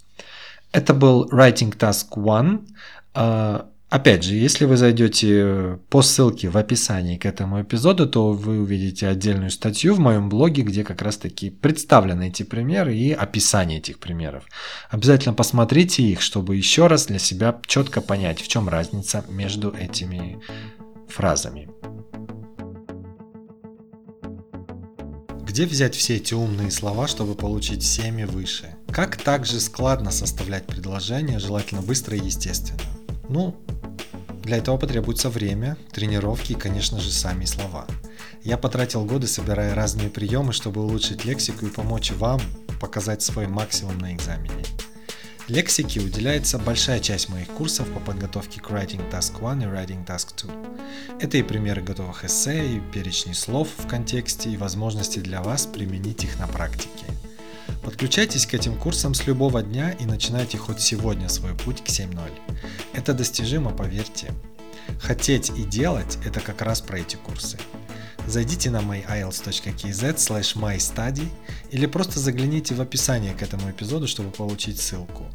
Это 0.71 0.93
был 0.93 1.27
Writing 1.29 1.75
Task 1.75 2.07
1. 2.15 2.67
Опять 3.89 4.23
же, 4.23 4.35
если 4.35 4.65
вы 4.65 4.75
зайдете 4.75 5.79
по 5.89 6.01
ссылке 6.01 6.49
в 6.49 6.57
описании 6.57 7.17
к 7.17 7.25
этому 7.25 7.61
эпизоду, 7.61 8.05
то 8.05 8.33
вы 8.33 8.59
увидите 8.59 9.07
отдельную 9.07 9.49
статью 9.49 9.93
в 9.93 9.99
моем 9.99 10.27
блоге, 10.27 10.63
где 10.63 10.83
как 10.83 11.01
раз 11.01 11.15
таки 11.15 11.49
представлены 11.49 12.27
эти 12.27 12.43
примеры 12.43 12.97
и 12.97 13.13
описание 13.13 13.79
этих 13.79 13.99
примеров. 13.99 14.43
Обязательно 14.89 15.33
посмотрите 15.33 16.03
их, 16.03 16.19
чтобы 16.19 16.57
еще 16.57 16.87
раз 16.87 17.05
для 17.05 17.17
себя 17.17 17.61
четко 17.65 18.01
понять, 18.01 18.41
в 18.41 18.49
чем 18.49 18.67
разница 18.67 19.23
между 19.29 19.71
этими 19.71 20.41
фразами. 21.07 21.69
Где 25.43 25.65
взять 25.65 25.95
все 25.95 26.17
эти 26.17 26.33
умные 26.33 26.71
слова, 26.71 27.07
чтобы 27.07 27.35
получить 27.35 27.83
7 27.83 28.19
и 28.19 28.25
выше? 28.25 28.75
Как 28.91 29.15
также 29.15 29.61
складно 29.61 30.11
составлять 30.11 30.65
предложения, 30.67 31.39
желательно 31.39 31.81
быстро 31.81 32.17
и 32.17 32.25
естественно? 32.25 32.81
Ну, 33.29 33.55
для 34.43 34.57
этого 34.57 34.77
потребуется 34.77 35.29
время, 35.29 35.77
тренировки 35.91 36.53
и, 36.53 36.55
конечно 36.55 36.99
же, 36.99 37.11
сами 37.11 37.45
слова. 37.45 37.85
Я 38.43 38.57
потратил 38.57 39.03
годы, 39.03 39.27
собирая 39.27 39.75
разные 39.75 40.09
приемы, 40.09 40.53
чтобы 40.53 40.81
улучшить 40.81 41.25
лексику 41.25 41.65
и 41.65 41.69
помочь 41.69 42.11
вам 42.11 42.39
показать 42.79 43.21
свой 43.21 43.47
максимум 43.47 43.97
на 43.97 44.13
экзамене. 44.13 44.63
Лексике 45.47 46.01
уделяется 46.01 46.59
большая 46.59 46.99
часть 46.99 47.29
моих 47.29 47.47
курсов 47.47 47.87
по 47.89 47.99
подготовке 47.99 48.59
к 48.59 48.69
Writing 48.69 49.09
Task 49.09 49.37
1 49.39 49.61
и 49.61 49.65
Writing 49.65 50.05
Task 50.05 50.45
2. 50.45 50.53
Это 51.21 51.37
и 51.37 51.43
примеры 51.43 51.81
готовых 51.81 52.25
эссе, 52.25 52.75
и 52.75 52.81
перечни 52.93 53.31
слов 53.31 53.69
в 53.77 53.87
контексте, 53.87 54.49
и 54.49 54.57
возможности 54.57 55.19
для 55.19 55.41
вас 55.41 55.65
применить 55.65 56.25
их 56.25 56.37
на 56.37 56.47
практике. 56.47 57.05
Подключайтесь 57.83 58.45
к 58.45 58.53
этим 58.53 58.77
курсам 58.77 59.13
с 59.13 59.25
любого 59.27 59.63
дня 59.63 59.91
и 59.91 60.05
начинайте 60.05 60.57
хоть 60.57 60.79
сегодня 60.79 61.29
свой 61.29 61.53
путь 61.53 61.83
к 61.83 61.87
7.0. 61.87 62.29
Это 62.93 63.13
достижимо, 63.13 63.71
поверьте. 63.71 64.33
Хотеть 65.01 65.49
и 65.49 65.63
делать– 65.63 66.17
это 66.25 66.39
как 66.39 66.61
раз 66.61 66.81
про 66.81 66.99
эти 66.99 67.15
курсы. 67.15 67.57
Зайдите 68.27 68.69
на 68.69 68.81
myielts.kz 68.81 70.15
slash 70.15 70.57
mystudy 70.57 71.27
или 71.71 71.85
просто 71.85 72.19
загляните 72.19 72.75
в 72.75 72.81
описание 72.81 73.33
к 73.33 73.41
этому 73.41 73.71
эпизоду, 73.71 74.07
чтобы 74.07 74.31
получить 74.31 74.79
ссылку. 74.79 75.25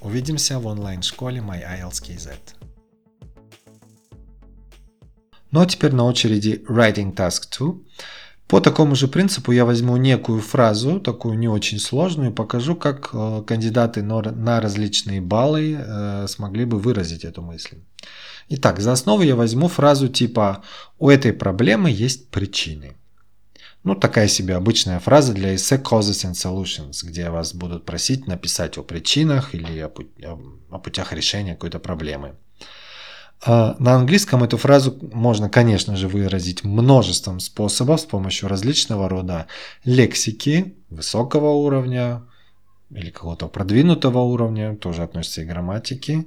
Увидимся 0.00 0.58
в 0.58 0.66
онлайн-школе 0.66 1.40
MyIELTS.kz. 1.40 2.38
Ну 5.50 5.60
а 5.60 5.66
теперь 5.66 5.92
на 5.92 6.04
очереди 6.04 6.64
Writing 6.68 7.14
Task 7.14 7.48
2. 7.58 7.74
По 8.50 8.60
такому 8.60 8.96
же 8.96 9.06
принципу 9.06 9.52
я 9.52 9.64
возьму 9.64 9.96
некую 9.96 10.40
фразу, 10.40 10.98
такую 10.98 11.38
не 11.38 11.48
очень 11.48 11.78
сложную, 11.78 12.30
и 12.30 12.34
покажу, 12.34 12.74
как 12.74 13.10
э, 13.12 13.44
кандидаты 13.46 14.02
на 14.02 14.60
различные 14.60 15.20
баллы 15.20 15.78
э, 15.78 16.26
смогли 16.28 16.64
бы 16.64 16.80
выразить 16.80 17.24
эту 17.24 17.42
мысль. 17.42 17.76
Итак, 18.48 18.80
за 18.80 18.90
основу 18.90 19.22
я 19.22 19.36
возьму 19.36 19.68
фразу 19.68 20.08
типа 20.08 20.64
«У 20.98 21.08
этой 21.08 21.32
проблемы 21.32 21.92
есть 21.92 22.28
причины». 22.30 22.96
Ну, 23.84 23.94
такая 23.94 24.26
себе 24.26 24.56
обычная 24.56 24.98
фраза 24.98 25.32
для 25.32 25.54
эссе 25.54 25.76
Causes 25.76 26.26
and 26.26 26.34
Solutions, 26.34 27.04
где 27.04 27.30
вас 27.30 27.54
будут 27.54 27.84
просить 27.84 28.26
написать 28.26 28.78
о 28.78 28.82
причинах 28.82 29.54
или 29.54 29.78
о, 29.78 29.92
о 30.70 30.78
путях 30.80 31.12
решения 31.12 31.52
какой-то 31.52 31.78
проблемы. 31.78 32.34
А 33.42 33.74
на 33.78 33.94
английском 33.94 34.44
эту 34.44 34.58
фразу 34.58 34.98
можно, 35.12 35.48
конечно 35.48 35.96
же, 35.96 36.08
выразить 36.08 36.62
множеством 36.64 37.40
способов 37.40 38.00
с 38.00 38.04
помощью 38.04 38.48
различного 38.48 39.08
рода 39.08 39.46
лексики 39.84 40.74
высокого 40.90 41.50
уровня 41.50 42.22
или 42.90 43.10
какого-то 43.10 43.48
продвинутого 43.48 44.18
уровня, 44.18 44.76
тоже 44.76 45.02
относится 45.02 45.42
и 45.42 45.44
к 45.44 45.48
грамматике, 45.48 46.26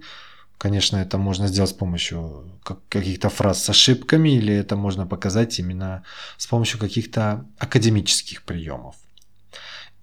Конечно, 0.64 0.96
это 0.96 1.18
можно 1.18 1.48
сделать 1.48 1.72
с 1.72 1.74
помощью 1.74 2.46
каких-то 2.88 3.28
фраз 3.28 3.62
с 3.62 3.70
ошибками, 3.70 4.30
или 4.30 4.54
это 4.54 4.78
можно 4.78 5.06
показать 5.06 5.60
именно 5.60 6.04
с 6.38 6.48
помощью 6.48 6.80
каких-то 6.80 7.46
академических 7.60 8.44
приемов. 8.44 8.96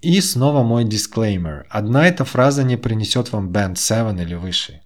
И 0.02 0.20
снова 0.20 0.62
мой 0.62 0.84
дисклеймер. 0.84 1.66
Одна 1.70 2.06
эта 2.06 2.26
фраза 2.26 2.62
не 2.62 2.76
принесет 2.76 3.32
вам 3.32 3.50
Band 3.50 3.76
7 3.76 4.20
или 4.20 4.34
выше. 4.34 4.82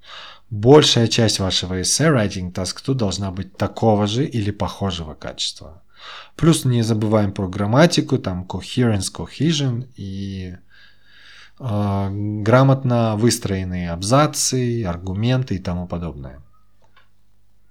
Большая 0.54 1.08
часть 1.08 1.40
вашего 1.40 1.82
эссе 1.82 2.04
Writing 2.04 2.52
Task 2.52 2.84
2 2.84 2.94
должна 2.94 3.30
быть 3.30 3.56
такого 3.56 4.06
же 4.06 4.24
или 4.24 4.50
похожего 4.50 5.14
качества. 5.14 5.82
Плюс 6.36 6.64
не 6.64 6.82
забываем 6.82 7.32
про 7.32 7.48
грамматику, 7.48 8.18
там 8.18 8.44
coherence, 8.44 9.12
cohesion 9.12 9.88
и 9.96 10.56
Э, 11.58 12.08
грамотно 12.10 13.16
выстроенные 13.16 13.90
абзацы, 13.90 14.84
аргументы 14.84 15.56
и 15.56 15.58
тому 15.58 15.86
подобное. 15.86 16.40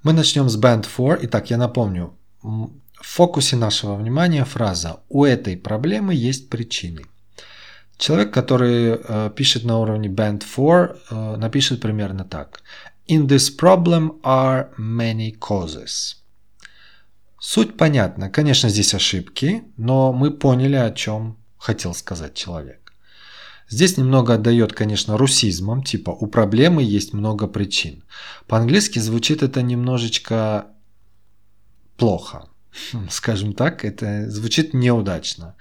Мы 0.03 0.13
начнем 0.13 0.49
с 0.49 0.57
Band 0.59 0.85
4. 0.85 1.19
Итак, 1.23 1.49
я 1.49 1.57
напомню, 1.57 2.13
в 2.41 2.69
фокусе 3.01 3.55
нашего 3.55 3.95
внимания 3.95 4.45
фраза 4.45 5.01
«У 5.09 5.23
этой 5.25 5.57
проблемы 5.57 6.13
есть 6.13 6.49
причины». 6.49 7.03
Человек, 7.97 8.33
который 8.33 8.97
э, 8.97 9.29
пишет 9.35 9.63
на 9.63 9.79
уровне 9.79 10.09
Band 10.09 10.43
4, 10.43 10.95
э, 11.09 11.37
напишет 11.37 11.81
примерно 11.81 12.25
так. 12.25 12.61
In 13.07 13.27
this 13.27 13.49
problem 13.57 14.21
are 14.23 14.69
many 14.77 15.37
causes. 15.37 16.15
Суть 17.39 17.77
понятна. 17.77 18.29
Конечно, 18.29 18.69
здесь 18.69 18.93
ошибки, 18.93 19.63
но 19.77 20.13
мы 20.13 20.31
поняли, 20.31 20.75
о 20.75 20.91
чем 20.91 21.37
хотел 21.57 21.93
сказать 21.93 22.33
человек. 22.33 22.93
Здесь 23.69 23.97
немного 23.97 24.35
отдает, 24.35 24.73
конечно, 24.73 25.17
русизмом, 25.17 25.83
типа 25.83 26.11
у 26.11 26.27
проблемы 26.27 26.83
есть 26.83 27.13
много 27.13 27.47
причин. 27.47 28.03
По-английски 28.47 28.99
звучит 28.99 29.43
это 29.43 29.61
немножечко 29.61 30.67
плохо. 31.97 32.47
Скажем 33.09 33.53
так, 33.53 33.85
это 33.85 34.29
звучит 34.29 34.73
неудачно. 34.73 35.55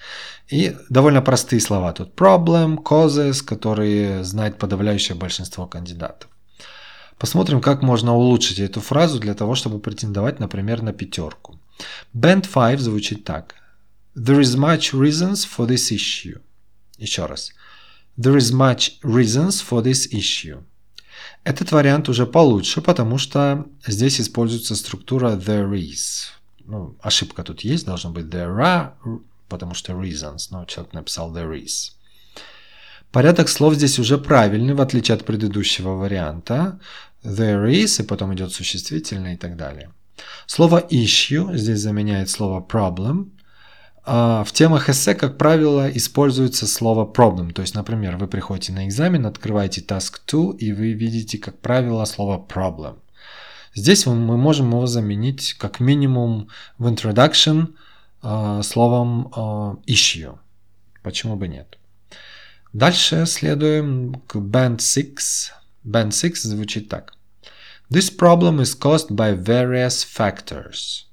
И 0.49 0.77
довольно 0.89 1.23
простые 1.23 1.61
слова 1.61 1.93
тут. 1.93 2.15
Problem, 2.15 2.77
causes, 2.77 3.43
которые 3.43 4.25
знает 4.25 4.59
подавляющее 4.59 5.17
большинство 5.17 5.67
кандидатов. 5.67 6.31
Посмотрим, 7.19 7.61
как 7.61 7.83
можно 7.83 8.15
улучшить 8.17 8.59
эту 8.59 8.81
фразу 8.81 9.21
для 9.21 9.35
того, 9.35 9.55
чтобы 9.55 9.79
претендовать, 9.79 10.41
например, 10.41 10.83
на 10.83 10.93
пятерку. 10.93 11.61
Band 12.15 12.49
5 12.53 12.81
звучит 12.81 13.25
так. 13.25 13.55
There 14.17 14.41
is 14.41 14.57
much 14.57 14.93
reasons 14.93 15.47
for 15.47 15.67
this 15.67 15.93
issue. 15.93 16.41
Еще 16.99 17.27
раз. 17.27 17.53
There 18.19 18.37
is 18.37 18.53
much 18.53 19.01
reasons 19.03 19.63
for 19.63 19.83
this 19.83 20.11
issue. 20.13 20.63
Этот 21.45 21.73
вариант 21.73 22.09
уже 22.09 22.27
получше, 22.27 22.81
потому 22.83 23.19
что 23.19 23.67
здесь 23.87 24.21
используется 24.21 24.77
структура 24.77 25.33
there 25.33 25.71
is. 25.73 26.31
Ну, 26.67 26.97
ошибка 27.01 27.43
тут 27.43 27.61
есть, 27.61 27.87
должно 27.87 28.11
быть 28.11 28.27
there 28.27 28.57
are, 28.57 28.93
потому 29.49 29.75
что 29.75 29.93
reasons, 29.93 30.49
но 30.51 30.65
человек 30.65 30.93
написал 30.93 31.35
there 31.35 31.53
is. 31.53 31.93
Порядок 33.11 33.49
слов 33.49 33.75
здесь 33.75 33.99
уже 33.99 34.17
правильный, 34.17 34.75
в 34.75 34.81
отличие 34.81 35.17
от 35.17 35.25
предыдущего 35.25 35.91
варианта. 35.91 36.81
There 37.23 37.71
is, 37.71 38.03
и 38.03 38.07
потом 38.07 38.35
идет 38.35 38.53
существительное 38.53 39.35
и 39.35 39.37
так 39.37 39.57
далее. 39.57 39.91
Слово 40.47 40.81
issue 40.91 41.57
здесь 41.57 41.81
заменяет 41.81 42.31
слово 42.31 42.67
problem, 42.67 43.31
а, 44.05 44.43
в 44.43 44.53
темах 44.53 44.89
эссе, 44.89 45.15
как 45.15 45.39
правило, 45.39 45.89
используется 45.89 46.67
слово 46.67 47.11
problem. 47.11 47.53
То 47.53 47.63
есть, 47.63 47.75
например, 47.75 48.17
вы 48.17 48.27
приходите 48.27 48.73
на 48.73 48.87
экзамен, 48.87 49.27
открываете 49.27 49.81
task 49.81 50.21
2, 50.27 50.55
и 50.59 50.73
вы 50.73 50.93
видите, 50.93 51.39
как 51.39 51.61
правило, 51.61 52.05
слово 52.05 52.45
problem. 52.45 52.97
Здесь 53.75 54.07
мы 54.07 54.37
можем 54.37 54.71
его 54.71 54.87
заменить 54.87 55.55
как 55.55 55.81
минимум 55.81 56.49
в 56.79 56.87
introduction 56.87 57.75
а, 58.21 58.63
словом 58.63 59.33
а, 59.35 59.77
issue. 59.87 60.39
Почему 61.03 61.37
бы 61.37 61.49
нет? 61.49 61.79
Дальше 62.73 63.27
следуем 63.27 64.23
к 64.27 64.37
band 64.37 64.81
6. 64.81 65.53
Band 65.85 66.13
6 66.13 66.43
звучит 66.43 66.89
так. 66.89 67.15
This 67.91 68.11
problem 68.11 68.61
is 68.61 68.75
caused 68.75 69.11
by 69.11 69.35
various 69.35 70.05
factors. 70.05 71.07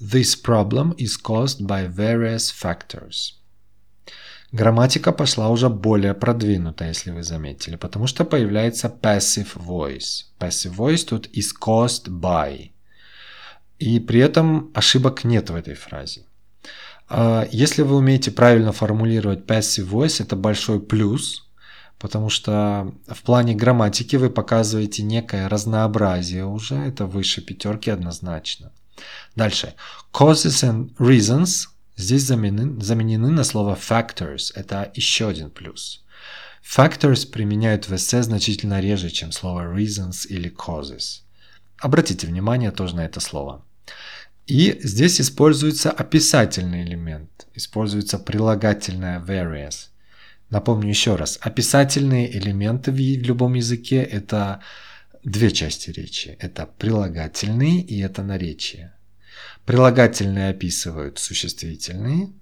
This 0.00 0.34
problem 0.34 0.94
is 0.96 1.16
caused 1.16 1.66
by 1.66 1.86
various 1.86 2.50
factors. 2.50 3.41
Грамматика 4.52 5.12
пошла 5.12 5.48
уже 5.48 5.70
более 5.70 6.12
продвинутая, 6.12 6.88
если 6.88 7.10
вы 7.10 7.22
заметили, 7.22 7.76
потому 7.76 8.06
что 8.06 8.24
появляется 8.24 8.88
passive 8.88 9.56
voice. 9.56 10.26
Passive 10.38 10.76
voice 10.76 11.06
тут 11.08 11.26
is 11.28 11.52
caused 11.58 12.08
by. 12.08 12.70
И 13.78 13.98
при 13.98 14.20
этом 14.20 14.70
ошибок 14.74 15.24
нет 15.24 15.48
в 15.48 15.54
этой 15.54 15.74
фразе. 15.74 16.26
А, 17.08 17.48
если 17.50 17.80
вы 17.82 17.96
умеете 17.96 18.30
правильно 18.30 18.72
формулировать 18.72 19.46
passive 19.46 19.88
voice, 19.88 20.22
это 20.22 20.36
большой 20.36 20.80
плюс, 20.80 21.48
потому 21.98 22.28
что 22.28 22.92
в 23.08 23.22
плане 23.22 23.54
грамматики 23.54 24.16
вы 24.16 24.28
показываете 24.28 25.02
некое 25.02 25.48
разнообразие 25.48 26.44
уже, 26.44 26.74
это 26.74 27.06
выше 27.06 27.40
пятерки 27.40 27.90
однозначно. 27.90 28.70
Дальше. 29.34 29.72
Causes 30.12 30.62
and 30.62 30.94
reasons 30.98 31.71
здесь 32.02 32.22
заменены, 32.22 32.80
заменены 32.82 33.30
на 33.30 33.44
слово 33.44 33.78
factors. 33.80 34.52
Это 34.54 34.92
еще 34.94 35.28
один 35.28 35.50
плюс. 35.50 36.04
Factors 36.62 37.30
применяют 37.30 37.88
в 37.88 37.94
эссе 37.94 38.22
значительно 38.22 38.80
реже, 38.80 39.10
чем 39.10 39.32
слово 39.32 39.62
reasons 39.74 40.26
или 40.28 40.50
causes. 40.50 41.22
Обратите 41.78 42.26
внимание 42.26 42.70
тоже 42.70 42.96
на 42.96 43.04
это 43.04 43.20
слово. 43.20 43.64
И 44.46 44.78
здесь 44.82 45.20
используется 45.20 45.90
описательный 45.90 46.82
элемент, 46.82 47.46
используется 47.54 48.18
прилагательное 48.18 49.20
various. 49.20 49.88
Напомню 50.50 50.88
еще 50.88 51.16
раз, 51.16 51.38
описательные 51.40 52.36
элементы 52.36 52.92
в 52.92 52.96
любом 52.96 53.54
языке– 53.54 54.02
это 54.12 54.60
две 55.24 55.50
части 55.50 55.90
речи. 55.90 56.36
Это 56.40 56.66
прилагательные 56.66 57.80
и 57.80 58.00
это 58.00 58.22
наречие. 58.22 58.92
Прилагательные 59.64 60.50
описывают 60.50 61.18
существительные, 61.18 62.32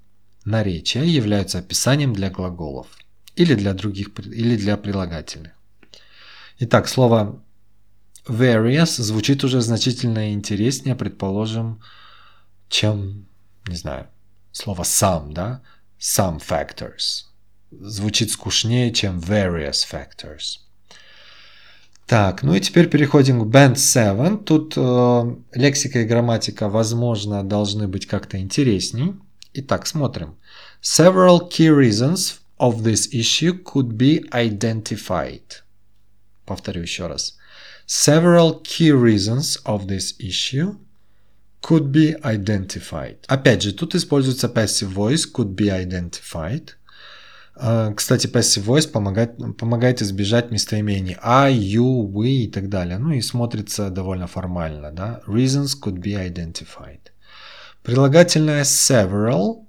наречия 0.44 1.04
являются 1.04 1.58
описанием 1.58 2.12
для 2.14 2.30
глаголов 2.30 2.86
или 3.36 3.54
для 3.54 3.74
других, 3.74 4.08
или 4.18 4.56
для 4.56 4.76
прилагательных. 4.76 5.52
Итак, 6.58 6.88
слово 6.88 7.42
various 8.26 9.00
звучит 9.00 9.44
уже 9.44 9.60
значительно 9.60 10.32
интереснее, 10.32 10.94
предположим, 10.94 11.82
чем, 12.68 13.26
не 13.66 13.76
знаю, 13.76 14.08
слово 14.52 14.82
some, 14.82 15.32
да? 15.32 15.62
Some 15.98 16.40
factors. 16.40 17.26
Звучит 17.70 18.30
скучнее, 18.30 18.92
чем 18.92 19.18
various 19.18 19.84
factors. 19.90 20.58
Так, 22.10 22.42
ну 22.42 22.54
и 22.56 22.60
теперь 22.60 22.88
переходим 22.88 23.40
к 23.40 23.54
Band 23.54 23.76
7. 23.76 24.42
Тут 24.42 24.74
э, 24.76 25.34
лексика 25.54 26.00
и 26.00 26.04
грамматика, 26.04 26.68
возможно, 26.68 27.44
должны 27.44 27.86
быть 27.86 28.06
как-то 28.06 28.36
интересней. 28.36 29.14
Итак, 29.54 29.86
смотрим. 29.86 30.34
Several 30.82 31.48
key 31.48 31.68
reasons 31.68 32.40
of 32.58 32.82
this 32.82 33.08
issue 33.12 33.62
could 33.62 33.96
be 33.96 34.28
identified. 34.32 35.62
Повторю 36.46 36.82
еще 36.82 37.06
раз. 37.06 37.36
Several 37.86 38.60
key 38.60 38.90
reasons 38.90 39.62
of 39.64 39.86
this 39.86 40.16
issue 40.18 40.74
could 41.62 41.92
be 41.92 42.16
identified. 42.24 43.18
Опять 43.28 43.62
же, 43.62 43.72
тут 43.72 43.94
используется 43.94 44.48
passive 44.48 44.92
voice 44.92 45.30
could 45.32 45.54
be 45.54 45.70
identified. 45.70 46.70
А, 47.56 47.92
кстати, 47.92 48.26
passive 48.26 48.64
voice 48.64 48.88
помогает, 48.90 49.36
помогает 49.58 50.02
избежать 50.02 50.50
местоимений 50.50 51.16
I, 51.22 51.54
you, 51.54 52.06
we 52.10 52.44
и 52.44 52.50
так 52.50 52.68
далее. 52.68 52.98
Ну 52.98 53.12
и 53.12 53.20
смотрится 53.20 53.90
довольно 53.90 54.26
формально. 54.26 54.90
Да? 54.92 55.20
Reasons 55.26 55.70
could 55.82 56.00
be 56.00 56.14
identified. 56.14 57.10
Прилагательное 57.82 58.62
several 58.64 59.66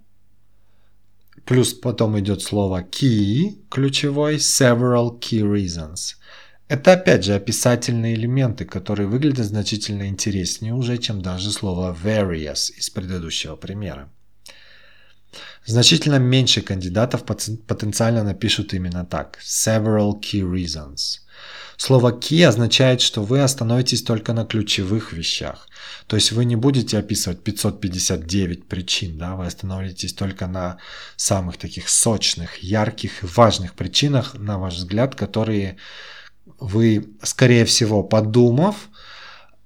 плюс 1.45 1.73
потом 1.73 2.19
идет 2.19 2.41
слово 2.41 2.83
key, 2.83 3.61
ключевой, 3.69 4.35
several 4.35 5.19
key 5.19 5.41
reasons. 5.41 6.15
Это 6.67 6.93
опять 6.93 7.25
же 7.25 7.35
описательные 7.35 8.15
элементы, 8.15 8.63
которые 8.63 9.07
выглядят 9.07 9.45
значительно 9.45 10.07
интереснее 10.07 10.73
уже, 10.73 10.97
чем 10.97 11.21
даже 11.21 11.51
слово 11.51 11.93
various 11.93 12.71
из 12.77 12.89
предыдущего 12.89 13.57
примера. 13.57 14.09
Значительно 15.65 16.19
меньше 16.19 16.61
кандидатов 16.61 17.23
потенциально 17.23 18.23
напишут 18.23 18.73
именно 18.73 19.05
так. 19.05 19.39
Several 19.43 20.19
key 20.19 20.41
reasons. 20.41 21.19
Слово 21.77 22.11
key 22.11 22.43
означает, 22.43 23.01
что 23.01 23.23
вы 23.23 23.41
остановитесь 23.41 24.03
только 24.03 24.33
на 24.33 24.45
ключевых 24.45 25.13
вещах. 25.13 25.67
То 26.05 26.15
есть 26.15 26.31
вы 26.31 26.45
не 26.45 26.55
будете 26.55 26.99
описывать 26.99 27.43
559 27.43 28.67
причин, 28.67 29.17
да, 29.17 29.35
вы 29.35 29.47
остановитесь 29.47 30.13
только 30.13 30.45
на 30.45 30.77
самых 31.15 31.57
таких 31.57 31.89
сочных, 31.89 32.57
ярких 32.57 33.23
и 33.23 33.25
важных 33.25 33.73
причинах, 33.73 34.35
на 34.35 34.59
ваш 34.59 34.75
взгляд, 34.75 35.15
которые 35.15 35.77
вы, 36.59 37.15
скорее 37.23 37.65
всего, 37.65 38.03
подумав 38.03 38.75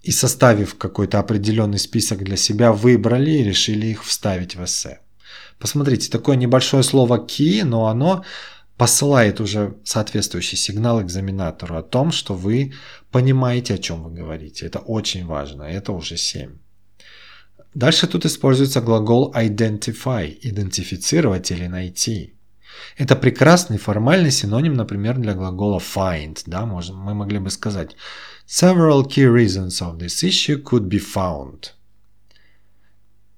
и 0.01 0.11
составив 0.11 0.77
какой-то 0.77 1.19
определенный 1.19 1.79
список 1.79 2.23
для 2.23 2.37
себя, 2.37 2.71
выбрали 2.71 3.31
и 3.31 3.43
решили 3.43 3.87
их 3.87 4.05
вставить 4.05 4.55
в 4.55 4.63
эссе. 4.63 4.99
Посмотрите, 5.59 6.09
такое 6.09 6.35
небольшое 6.35 6.83
слово 6.83 7.17
key, 7.17 7.63
но 7.63 7.87
оно 7.87 8.23
посылает 8.77 9.39
уже 9.39 9.77
соответствующий 9.83 10.57
сигнал 10.57 11.01
экзаменатору 11.01 11.77
о 11.77 11.83
том, 11.83 12.11
что 12.11 12.33
вы 12.33 12.73
понимаете, 13.11 13.75
о 13.75 13.77
чем 13.77 14.03
вы 14.03 14.11
говорите. 14.11 14.65
Это 14.65 14.79
очень 14.79 15.25
важно. 15.25 15.63
Это 15.63 15.93
уже 15.93 16.17
7. 16.17 16.57
Дальше 17.73 18.07
тут 18.07 18.25
используется 18.25 18.81
глагол 18.81 19.33
identify, 19.35 20.37
идентифицировать 20.41 21.51
или 21.51 21.67
найти. 21.67 22.35
Это 22.97 23.15
прекрасный 23.15 23.77
формальный 23.77 24.31
синоним, 24.31 24.73
например, 24.73 25.17
для 25.17 25.33
глагола 25.33 25.79
find. 25.79 26.41
Да, 26.45 26.65
можем, 26.65 26.97
мы 26.97 27.13
могли 27.13 27.39
бы 27.39 27.49
сказать 27.49 27.95
Several 28.47 29.03
key 29.03 29.25
reasons 29.25 29.81
of 29.81 29.97
this 29.97 30.23
issue 30.23 30.61
could 30.61 30.87
be 30.87 30.99
found. 30.99 31.71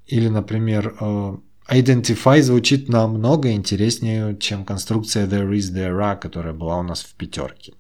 Или, 0.06 0.27
например, 0.27 0.95
э, 0.99 1.38
Identify 1.69 2.41
звучит 2.41 2.88
намного 2.88 3.51
интереснее, 3.51 4.38
чем 4.38 4.63
конструкция 4.63 5.27
there 5.27 5.51
is, 5.51 5.73
there 5.73 5.99
are, 5.99 6.17
которая 6.17 6.53
была 6.53 6.80
у 6.80 6.84
нас 6.84 7.01
в 7.01 7.13
пятерке. 7.15 7.73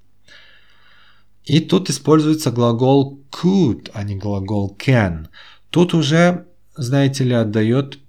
И 1.45 1.61
тут 1.61 1.89
используется 1.89 2.51
глагол 2.51 3.23
could, 3.31 3.89
а 3.93 4.03
не 4.03 4.17
глагол 4.17 4.75
can. 4.77 5.27
Тут 5.69 5.93
уже, 5.93 6.45
знаете 6.75 7.23
ли, 7.23 7.33
отдает 7.33 7.99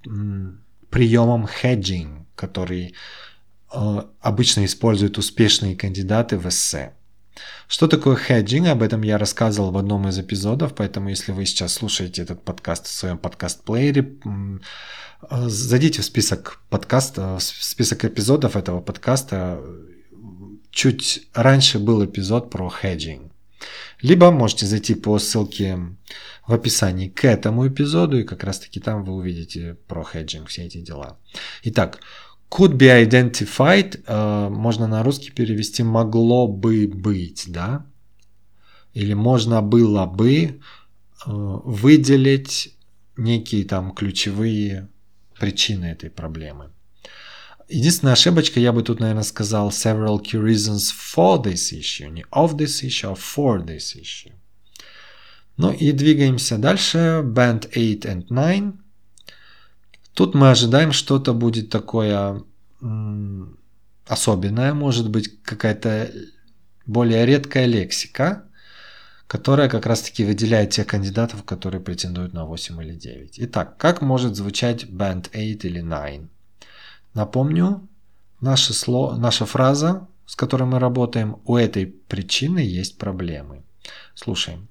приемам 0.90 1.46
hedging, 1.46 2.24
который 2.34 2.94
э, 3.72 4.02
обычно 4.20 4.64
используют 4.64 5.18
успешные 5.18 5.76
кандидаты 5.76 6.36
в 6.36 6.48
эссе. 6.48 6.94
Что 7.66 7.86
такое 7.86 8.16
хеджинг? 8.16 8.68
Об 8.68 8.82
этом 8.82 9.02
я 9.02 9.18
рассказывал 9.18 9.70
в 9.70 9.76
одном 9.76 10.08
из 10.08 10.18
эпизодов, 10.18 10.74
поэтому 10.74 11.10
если 11.10 11.32
вы 11.32 11.44
сейчас 11.46 11.74
слушаете 11.74 12.22
этот 12.22 12.42
подкаст 12.42 12.86
в 12.86 12.92
своем 12.92 13.18
подкаст-плеере, 13.18 14.14
э, 15.30 15.48
зайдите 15.48 16.02
в 16.02 16.04
список 16.04 16.62
подкаста, 16.70 17.38
в 17.38 17.42
список 17.42 18.04
эпизодов 18.04 18.56
этого 18.56 18.80
подкаста. 18.80 19.60
Чуть 20.70 21.28
раньше 21.34 21.78
был 21.78 22.04
эпизод 22.04 22.50
про 22.50 22.70
hedging. 22.70 23.32
Либо 24.00 24.30
можете 24.30 24.66
зайти 24.66 24.94
по 24.94 25.18
ссылке 25.18 25.78
в 26.46 26.52
описании 26.54 27.08
к 27.08 27.24
этому 27.24 27.66
эпизоду, 27.68 28.18
и 28.18 28.24
как 28.24 28.44
раз 28.44 28.60
таки 28.60 28.80
там 28.80 29.04
вы 29.04 29.14
увидите 29.14 29.76
про 29.88 30.04
hedging, 30.04 30.48
все 30.48 30.62
эти 30.62 30.80
дела. 30.80 31.18
Итак, 31.64 31.98
could 32.50 32.76
be 32.76 32.88
identified 32.88 34.02
э, 34.06 34.48
можно 34.48 34.86
на 34.86 35.02
русский 35.02 35.30
перевести 35.30 35.82
могло 35.82 36.48
бы 36.48 36.86
быть, 36.86 37.44
да? 37.48 37.86
Или 38.94 39.14
можно 39.14 39.62
было 39.62 40.06
бы 40.06 40.44
э, 40.44 40.50
выделить 41.26 42.74
некие 43.16 43.64
там 43.64 43.92
ключевые 43.92 44.88
причины 45.38 45.86
этой 45.86 46.10
проблемы. 46.10 46.70
Единственная 47.68 48.14
ошибочка, 48.14 48.60
я 48.60 48.72
бы 48.72 48.82
тут, 48.82 48.98
наверное, 48.98 49.24
сказал 49.24 49.68
several 49.68 50.22
key 50.22 50.42
reasons 50.42 50.90
for 50.90 51.42
this 51.42 51.72
issue. 51.72 52.08
Не 52.08 52.24
of 52.32 52.56
this 52.56 52.82
issue, 52.82 53.12
а 53.12 53.14
for 53.14 53.62
this 53.62 53.94
issue. 53.94 54.32
Ну 55.58 55.72
и 55.72 55.92
двигаемся 55.92 56.56
дальше. 56.56 57.22
Band 57.22 57.68
8 57.74 58.06
and 58.06 58.26
9. 58.30 58.72
Тут 60.18 60.34
мы 60.34 60.50
ожидаем 60.50 60.90
что-то 60.90 61.32
будет 61.32 61.70
такое 61.70 62.42
особенное, 64.04 64.74
может 64.74 65.10
быть 65.10 65.40
какая-то 65.44 66.10
более 66.86 67.24
редкая 67.24 67.66
лексика, 67.66 68.42
которая 69.28 69.68
как 69.68 69.86
раз-таки 69.86 70.24
выделяет 70.24 70.70
тех 70.70 70.88
кандидатов, 70.88 71.44
которые 71.44 71.80
претендуют 71.80 72.32
на 72.32 72.46
8 72.46 72.82
или 72.82 72.94
9. 72.96 73.38
Итак, 73.42 73.76
как 73.76 74.02
может 74.02 74.34
звучать 74.34 74.86
band 74.86 75.30
8 75.32 75.60
или 75.62 75.82
9? 75.82 76.28
Напомню, 77.14 77.88
наше 78.40 78.72
слово, 78.72 79.16
наша 79.16 79.46
фраза, 79.46 80.08
с 80.26 80.34
которой 80.34 80.64
мы 80.64 80.80
работаем, 80.80 81.36
у 81.44 81.56
этой 81.56 81.86
причины 81.86 82.58
есть 82.58 82.98
проблемы. 82.98 83.62
Слушаем. 84.16 84.66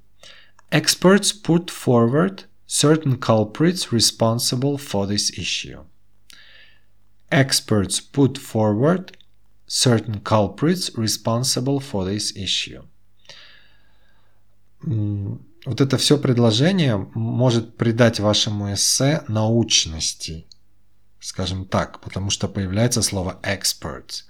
Experts 0.71 1.33
put 1.41 1.69
forward 1.69 2.41
certain 2.67 3.17
culprits 3.17 3.91
responsible 3.91 4.77
for 4.77 5.07
this 5.07 5.31
issue. 5.37 5.83
Experts 7.31 7.99
put 7.99 8.37
forward 8.37 9.17
certain 9.65 10.19
culprits 10.19 10.91
responsible 10.95 11.79
for 11.79 12.05
this 12.05 12.35
issue. 12.35 12.83
Вот 14.81 15.81
это 15.81 15.97
все 15.97 16.17
предложение 16.17 16.97
может 17.13 17.75
придать 17.75 18.19
вашему 18.19 18.73
эссе 18.73 19.23
научности, 19.27 20.45
скажем 21.19 21.65
так, 21.65 21.99
потому 21.99 22.29
что 22.29 22.47
появляется 22.47 23.01
слово 23.01 23.39
experts, 23.43 24.23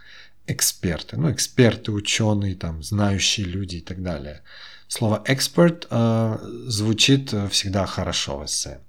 эксперты, 0.48 1.18
ну 1.18 1.32
эксперты, 1.32 1.92
ученые, 1.92 2.56
там, 2.56 2.82
знающие 2.82 3.46
люди 3.46 3.78
и 3.78 3.82
так 3.82 4.02
далее. 4.02 4.42
Слово 4.88 5.24
expert 5.28 5.88
э, 5.90 6.38
звучит 6.68 7.34
всегда 7.52 7.86
хорошо 7.86 8.38
в 8.38 8.46
эссе. 8.46 8.80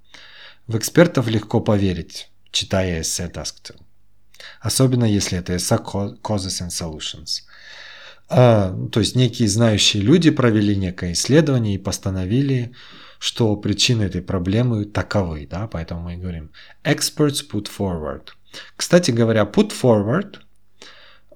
В 0.66 0.76
экспертов 0.76 1.26
легко 1.28 1.60
поверить, 1.60 2.30
читая 2.50 3.00
эссе 3.00 3.26
Task 3.26 3.74
Особенно 4.60 5.04
если 5.04 5.38
это 5.38 5.56
эссе 5.56 5.74
Causes 5.76 6.62
and 6.62 6.70
Solutions. 6.70 7.42
А, 8.28 8.76
то 8.92 9.00
есть 9.00 9.16
некие 9.16 9.48
знающие 9.48 10.02
люди 10.02 10.30
провели 10.30 10.76
некое 10.76 11.12
исследование 11.12 11.74
и 11.74 11.78
постановили, 11.78 12.74
что 13.18 13.56
причины 13.56 14.04
этой 14.04 14.22
проблемы 14.22 14.84
таковы, 14.84 15.48
да, 15.50 15.66
поэтому 15.66 16.02
мы 16.02 16.16
говорим 16.16 16.52
experts 16.84 17.42
put 17.50 17.66
forward. 17.66 18.28
Кстати 18.76 19.10
говоря, 19.10 19.42
put 19.42 19.72
forward– 19.72 20.36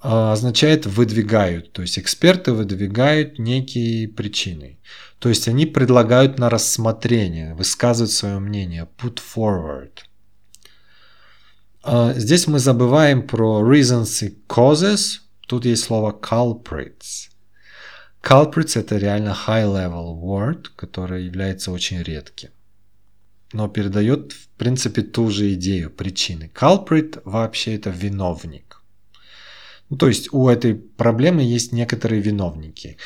означает 0.02 0.84
выдвигают, 0.86 1.72
то 1.72 1.82
есть 1.82 1.98
эксперты 1.98 2.52
выдвигают 2.52 3.38
некие 3.38 4.08
причины. 4.08 4.78
То 5.20 5.28
есть 5.28 5.46
они 5.46 5.66
предлагают 5.66 6.38
на 6.38 6.50
рассмотрение, 6.50 7.54
высказывают 7.54 8.10
свое 8.10 8.40
мнение, 8.40 8.88
put 8.98 9.20
forward. 9.20 9.92
А, 11.84 12.14
здесь 12.14 12.48
мы 12.48 12.58
забываем 12.58 13.26
про 13.26 13.62
reasons 13.62 14.26
и 14.26 14.36
causes. 14.48 15.20
Тут 15.46 15.64
есть 15.64 15.84
слово 15.84 16.12
culprits. 16.12 17.28
Culprits 18.20 18.78
это 18.78 18.98
реально 18.98 19.36
high-level 19.46 20.20
word, 20.20 20.66
который 20.74 21.24
является 21.24 21.70
очень 21.70 22.02
редким. 22.02 22.50
Но 23.52 23.68
передает, 23.68 24.32
в 24.32 24.48
принципе, 24.56 25.02
ту 25.02 25.30
же 25.30 25.52
идею 25.54 25.90
причины. 25.90 26.50
Culprit 26.52 27.20
вообще 27.24 27.76
это 27.76 27.90
виновник. 27.90 28.81
Ну, 29.92 29.98
то 29.98 30.08
есть 30.08 30.32
у 30.32 30.48
этой 30.48 30.74
проблемы 30.74 31.42
есть 31.42 31.70
некоторые 31.70 32.22
виновники. 32.22 32.96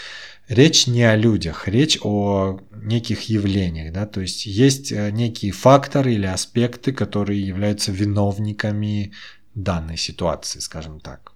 Речь 0.46 0.86
не 0.86 1.02
о 1.02 1.16
людях, 1.16 1.66
речь 1.66 1.98
о 2.00 2.60
неких 2.70 3.22
явлениях. 3.22 3.92
Да? 3.92 4.06
То 4.06 4.20
есть 4.20 4.46
есть 4.46 4.92
э, 4.92 5.10
некие 5.10 5.50
факторы 5.50 6.14
или 6.14 6.26
аспекты, 6.26 6.92
которые 6.92 7.44
являются 7.44 7.90
виновниками 7.90 9.12
данной 9.56 9.96
ситуации, 9.96 10.60
скажем 10.60 11.00
так. 11.00 11.32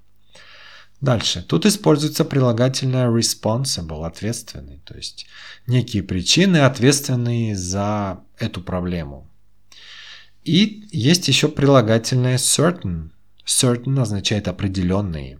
Дальше. 1.00 1.42
Тут 1.42 1.66
используется 1.66 2.24
прилагательное 2.24 3.08
responsible, 3.08 4.06
ответственный, 4.06 4.80
то 4.84 4.94
есть 4.94 5.26
некие 5.66 6.04
причины, 6.04 6.58
ответственные 6.58 7.56
за 7.56 8.20
эту 8.38 8.60
проблему. 8.60 9.28
И 10.44 10.84
есть 10.92 11.26
еще 11.26 11.48
прилагательное 11.48 12.38
certain. 12.38 13.10
Certain 13.46 14.00
означает 14.00 14.48
определенные. 14.48 15.38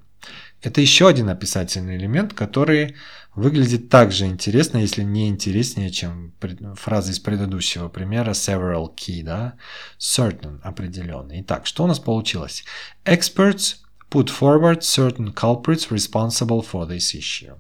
Это 0.62 0.80
еще 0.80 1.08
один 1.08 1.30
описательный 1.30 1.96
элемент, 1.96 2.34
который 2.34 2.94
выглядит 3.34 3.88
также 3.88 4.26
интересно, 4.26 4.78
если 4.78 5.02
не 5.02 5.28
интереснее, 5.28 5.90
чем 5.90 6.34
фраза 6.76 7.12
из 7.12 7.18
предыдущего 7.18 7.88
примера 7.88 8.32
several 8.32 8.94
key, 8.94 9.22
да? 9.22 9.54
Certain, 9.98 10.60
определенный. 10.62 11.40
Итак, 11.40 11.66
что 11.66 11.84
у 11.84 11.86
нас 11.86 11.98
получилось? 11.98 12.64
Experts 13.04 13.76
put 14.10 14.28
forward 14.28 14.80
certain 14.80 15.32
culprits 15.32 15.88
responsible 15.90 16.62
for 16.62 16.86
this 16.86 17.14
issue. 17.14 17.56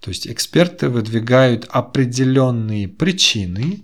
То 0.00 0.10
есть 0.10 0.26
эксперты 0.26 0.88
выдвигают 0.88 1.66
определенные 1.70 2.88
причины, 2.88 3.82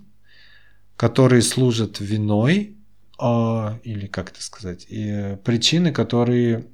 которые 0.97 1.43
служат 1.43 2.01
виной, 2.01 2.78
э, 3.21 3.79
или 3.85 4.07
как 4.07 4.31
это 4.31 4.43
сказать, 4.43 4.87
и 4.89 5.37
причины, 5.45 5.93
которые 5.93 6.67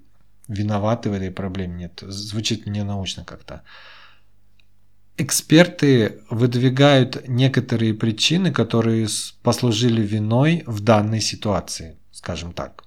виноваты 0.48 1.10
в 1.10 1.12
этой 1.14 1.30
проблеме. 1.30 1.74
Нет, 1.74 2.02
звучит 2.02 2.66
не 2.66 2.84
научно 2.84 3.24
как-то. 3.24 3.62
Эксперты 5.16 6.20
выдвигают 6.28 7.28
некоторые 7.28 7.94
причины, 7.94 8.52
которые 8.52 9.06
послужили 9.42 10.02
виной 10.02 10.64
в 10.66 10.80
данной 10.80 11.20
ситуации, 11.20 11.96
скажем 12.10 12.52
так. 12.52 12.84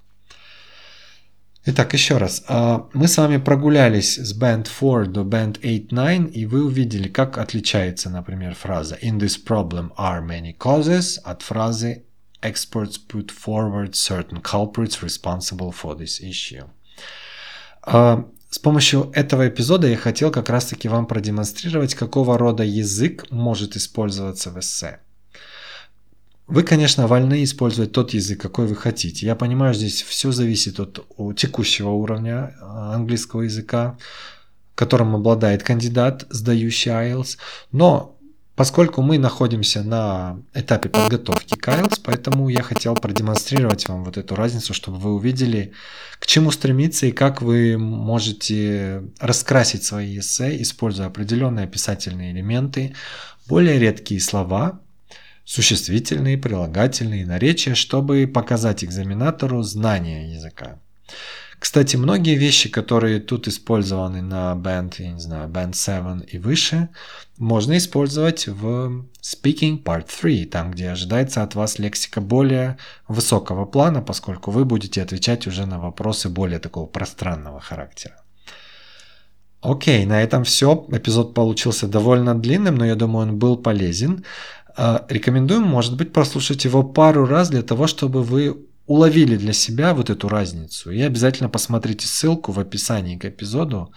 Итак, 1.70 1.94
еще 1.94 2.18
раз. 2.18 2.44
А, 2.48 2.88
мы 2.94 3.10
с 3.10 3.18
вами 3.18 3.38
прогулялись 3.38 4.18
с 4.18 4.38
Band 4.38 4.68
4 4.68 5.12
до 5.12 5.22
Band 5.24 5.60
8-9, 5.60 6.32
и 6.32 6.46
вы 6.46 6.66
увидели, 6.66 7.10
как 7.10 7.38
отличается, 7.38 8.10
например, 8.10 8.56
фраза 8.56 8.98
In 9.02 9.20
this 9.20 9.36
problem 9.38 9.92
are 9.98 10.26
many 10.26 10.56
causes 10.58 11.20
от 11.24 11.42
фразы 11.42 12.07
Experts 12.42 12.98
put 12.98 13.32
forward 13.32 13.96
certain 13.96 14.42
culprits 14.42 15.02
responsible 15.02 15.72
for 15.72 15.98
this 15.98 16.22
issue. 16.22 16.66
А, 17.82 18.26
с 18.50 18.60
помощью 18.60 19.12
этого 19.14 19.48
эпизода 19.48 19.88
я 19.88 19.98
хотел 19.98 20.32
как 20.32 20.50
раз-таки 20.50 20.88
вам 20.88 21.06
продемонстрировать, 21.06 21.96
какого 21.96 22.38
рода 22.38 22.64
язык 22.64 23.26
может 23.32 23.76
использоваться 23.76 24.52
в 24.52 24.60
эссе. 24.60 25.00
Вы, 26.48 26.64
конечно, 26.64 27.08
вольны 27.08 27.44
использовать 27.44 27.92
тот 27.92 28.14
язык, 28.14 28.40
какой 28.40 28.68
вы 28.68 28.76
хотите. 28.76 29.26
Я 29.26 29.36
понимаю, 29.36 29.74
здесь 29.74 30.02
все 30.02 30.32
зависит 30.32 30.80
от 30.80 31.06
текущего 31.36 31.90
уровня 31.90 32.56
а, 32.62 32.96
английского 32.96 33.42
языка, 33.42 33.98
которым 34.76 35.16
обладает 35.16 35.64
кандидат, 35.64 36.26
сдающий 36.30 36.92
IELTS. 36.92 37.38
Но 37.72 38.17
поскольку 38.58 39.04
мы 39.04 39.20
находимся 39.20 39.84
на 39.84 40.42
этапе 40.56 40.90
подготовки 40.90 41.54
к 41.54 41.68
IELTS, 41.68 42.02
поэтому 42.04 42.50
я 42.50 42.64
хотел 42.64 42.96
продемонстрировать 42.96 43.88
вам 43.88 44.04
вот 44.04 44.18
эту 44.18 44.36
разницу, 44.36 44.74
чтобы 44.74 44.98
вы 44.98 45.14
увидели, 45.14 45.74
к 46.20 46.26
чему 46.26 46.50
стремиться 46.50 47.06
и 47.06 47.12
как 47.12 47.44
вы 47.44 47.78
можете 47.78 49.04
раскрасить 49.20 49.84
свои 49.84 50.18
эссе, 50.18 50.60
используя 50.60 51.06
определенные 51.06 51.66
описательные 51.66 52.32
элементы, 52.32 52.96
более 53.48 53.78
редкие 53.78 54.20
слова, 54.20 54.82
существительные, 55.46 56.40
прилагательные, 56.40 57.28
наречия, 57.28 57.76
чтобы 57.76 58.26
показать 58.26 58.84
экзаменатору 58.84 59.62
знание 59.62 60.34
языка. 60.34 60.80
Кстати, 61.60 61.96
многие 61.96 62.36
вещи, 62.36 62.70
которые 62.70 63.20
тут 63.20 63.48
использованы 63.48 64.22
на 64.22 64.54
Band, 64.54 64.94
я 65.00 65.12
не 65.12 65.20
знаю, 65.20 65.50
Band 65.50 65.74
7 65.74 66.22
и 66.28 66.38
выше, 66.38 66.90
можно 67.38 67.78
использовать 67.78 68.48
в 68.48 69.06
Speaking 69.22 69.82
Part 69.84 70.06
3, 70.22 70.46
там, 70.46 70.72
где 70.72 70.90
ожидается 70.90 71.42
от 71.42 71.56
вас 71.56 71.80
лексика 71.80 72.22
более 72.22 72.78
высокого 73.08 73.66
плана, 73.66 74.02
поскольку 74.02 74.52
вы 74.52 74.66
будете 74.66 75.02
отвечать 75.02 75.48
уже 75.48 75.66
на 75.66 75.80
вопросы 75.80 76.30
более 76.30 76.60
такого 76.60 76.86
пространного 76.86 77.60
характера. 77.60 78.16
Окей, 79.62 80.06
на 80.06 80.22
этом 80.22 80.44
все. 80.44 80.86
Эпизод 80.92 81.34
получился 81.34 81.88
довольно 81.88 82.36
длинным, 82.36 82.76
но 82.76 82.86
я 82.86 82.96
думаю, 82.96 83.30
он 83.30 83.40
был 83.40 83.58
полезен. 83.58 84.24
А, 84.76 85.06
рекомендуем, 85.10 85.64
может 85.64 85.98
быть, 85.98 86.14
прослушать 86.14 86.66
его 86.66 86.84
пару 86.84 87.26
раз 87.26 87.50
для 87.50 87.64
того, 87.64 87.88
чтобы 87.88 88.22
вы 88.22 88.67
уловили 88.88 89.36
для 89.38 89.54
себя 89.54 89.94
вот 89.94 90.10
эту 90.10 90.30
разницу. 90.30 90.92
И 90.92 91.02
обязательно 91.02 91.50
посмотрите 91.50 92.08
ссылку 92.08 92.52
в 92.52 92.60
описании 92.60 93.18
к 93.18 93.26
эпизоду, 93.26 93.92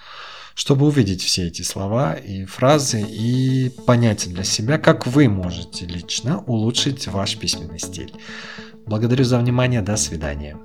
чтобы 0.54 0.86
увидеть 0.86 1.22
все 1.22 1.46
эти 1.46 1.62
слова 1.62 2.14
и 2.14 2.44
фразы 2.44 3.00
и 3.00 3.70
понять 3.86 4.28
для 4.28 4.44
себя, 4.44 4.78
как 4.78 5.06
вы 5.06 5.28
можете 5.28 5.86
лично 5.86 6.40
улучшить 6.40 7.06
ваш 7.06 7.38
письменный 7.38 7.78
стиль. 7.78 8.12
Благодарю 8.86 9.24
за 9.24 9.38
внимание, 9.38 9.80
до 9.80 9.96
свидания. 9.96 10.56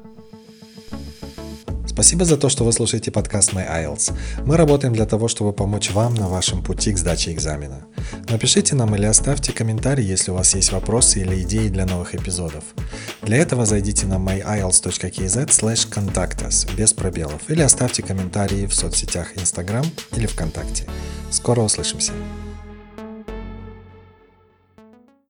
Спасибо 1.96 2.26
за 2.26 2.36
то, 2.36 2.50
что 2.50 2.66
вы 2.66 2.74
слушаете 2.74 3.10
подкаст 3.10 3.54
My 3.54 3.66
IELTS. 3.66 4.14
Мы 4.46 4.58
работаем 4.58 4.94
для 4.94 5.06
того, 5.06 5.30
чтобы 5.30 5.54
помочь 5.54 5.92
вам 5.92 6.14
на 6.14 6.28
вашем 6.28 6.62
пути 6.62 6.92
к 6.92 6.98
сдаче 6.98 7.32
экзамена. 7.32 7.86
Напишите 8.28 8.76
нам 8.76 8.94
или 8.96 9.06
оставьте 9.06 9.54
комментарий, 9.54 10.04
если 10.04 10.32
у 10.32 10.34
вас 10.34 10.56
есть 10.56 10.74
вопросы 10.74 11.22
или 11.22 11.42
идеи 11.44 11.70
для 11.70 11.86
новых 11.86 12.14
эпизодов. 12.14 12.66
Для 13.22 13.38
этого 13.38 13.66
зайдите 13.66 14.08
на 14.08 14.16
myielts.kz 14.16 15.48
slash 15.48 15.90
contact 15.90 16.46
us 16.46 16.70
без 16.76 16.92
пробелов 16.92 17.50
или 17.50 17.62
оставьте 17.62 18.04
комментарии 18.04 18.66
в 18.66 18.76
соцсетях 18.76 19.34
Instagram 19.38 19.86
или 20.18 20.26
ВКонтакте. 20.26 20.84
Скоро 21.32 21.62
услышимся! 21.62 22.12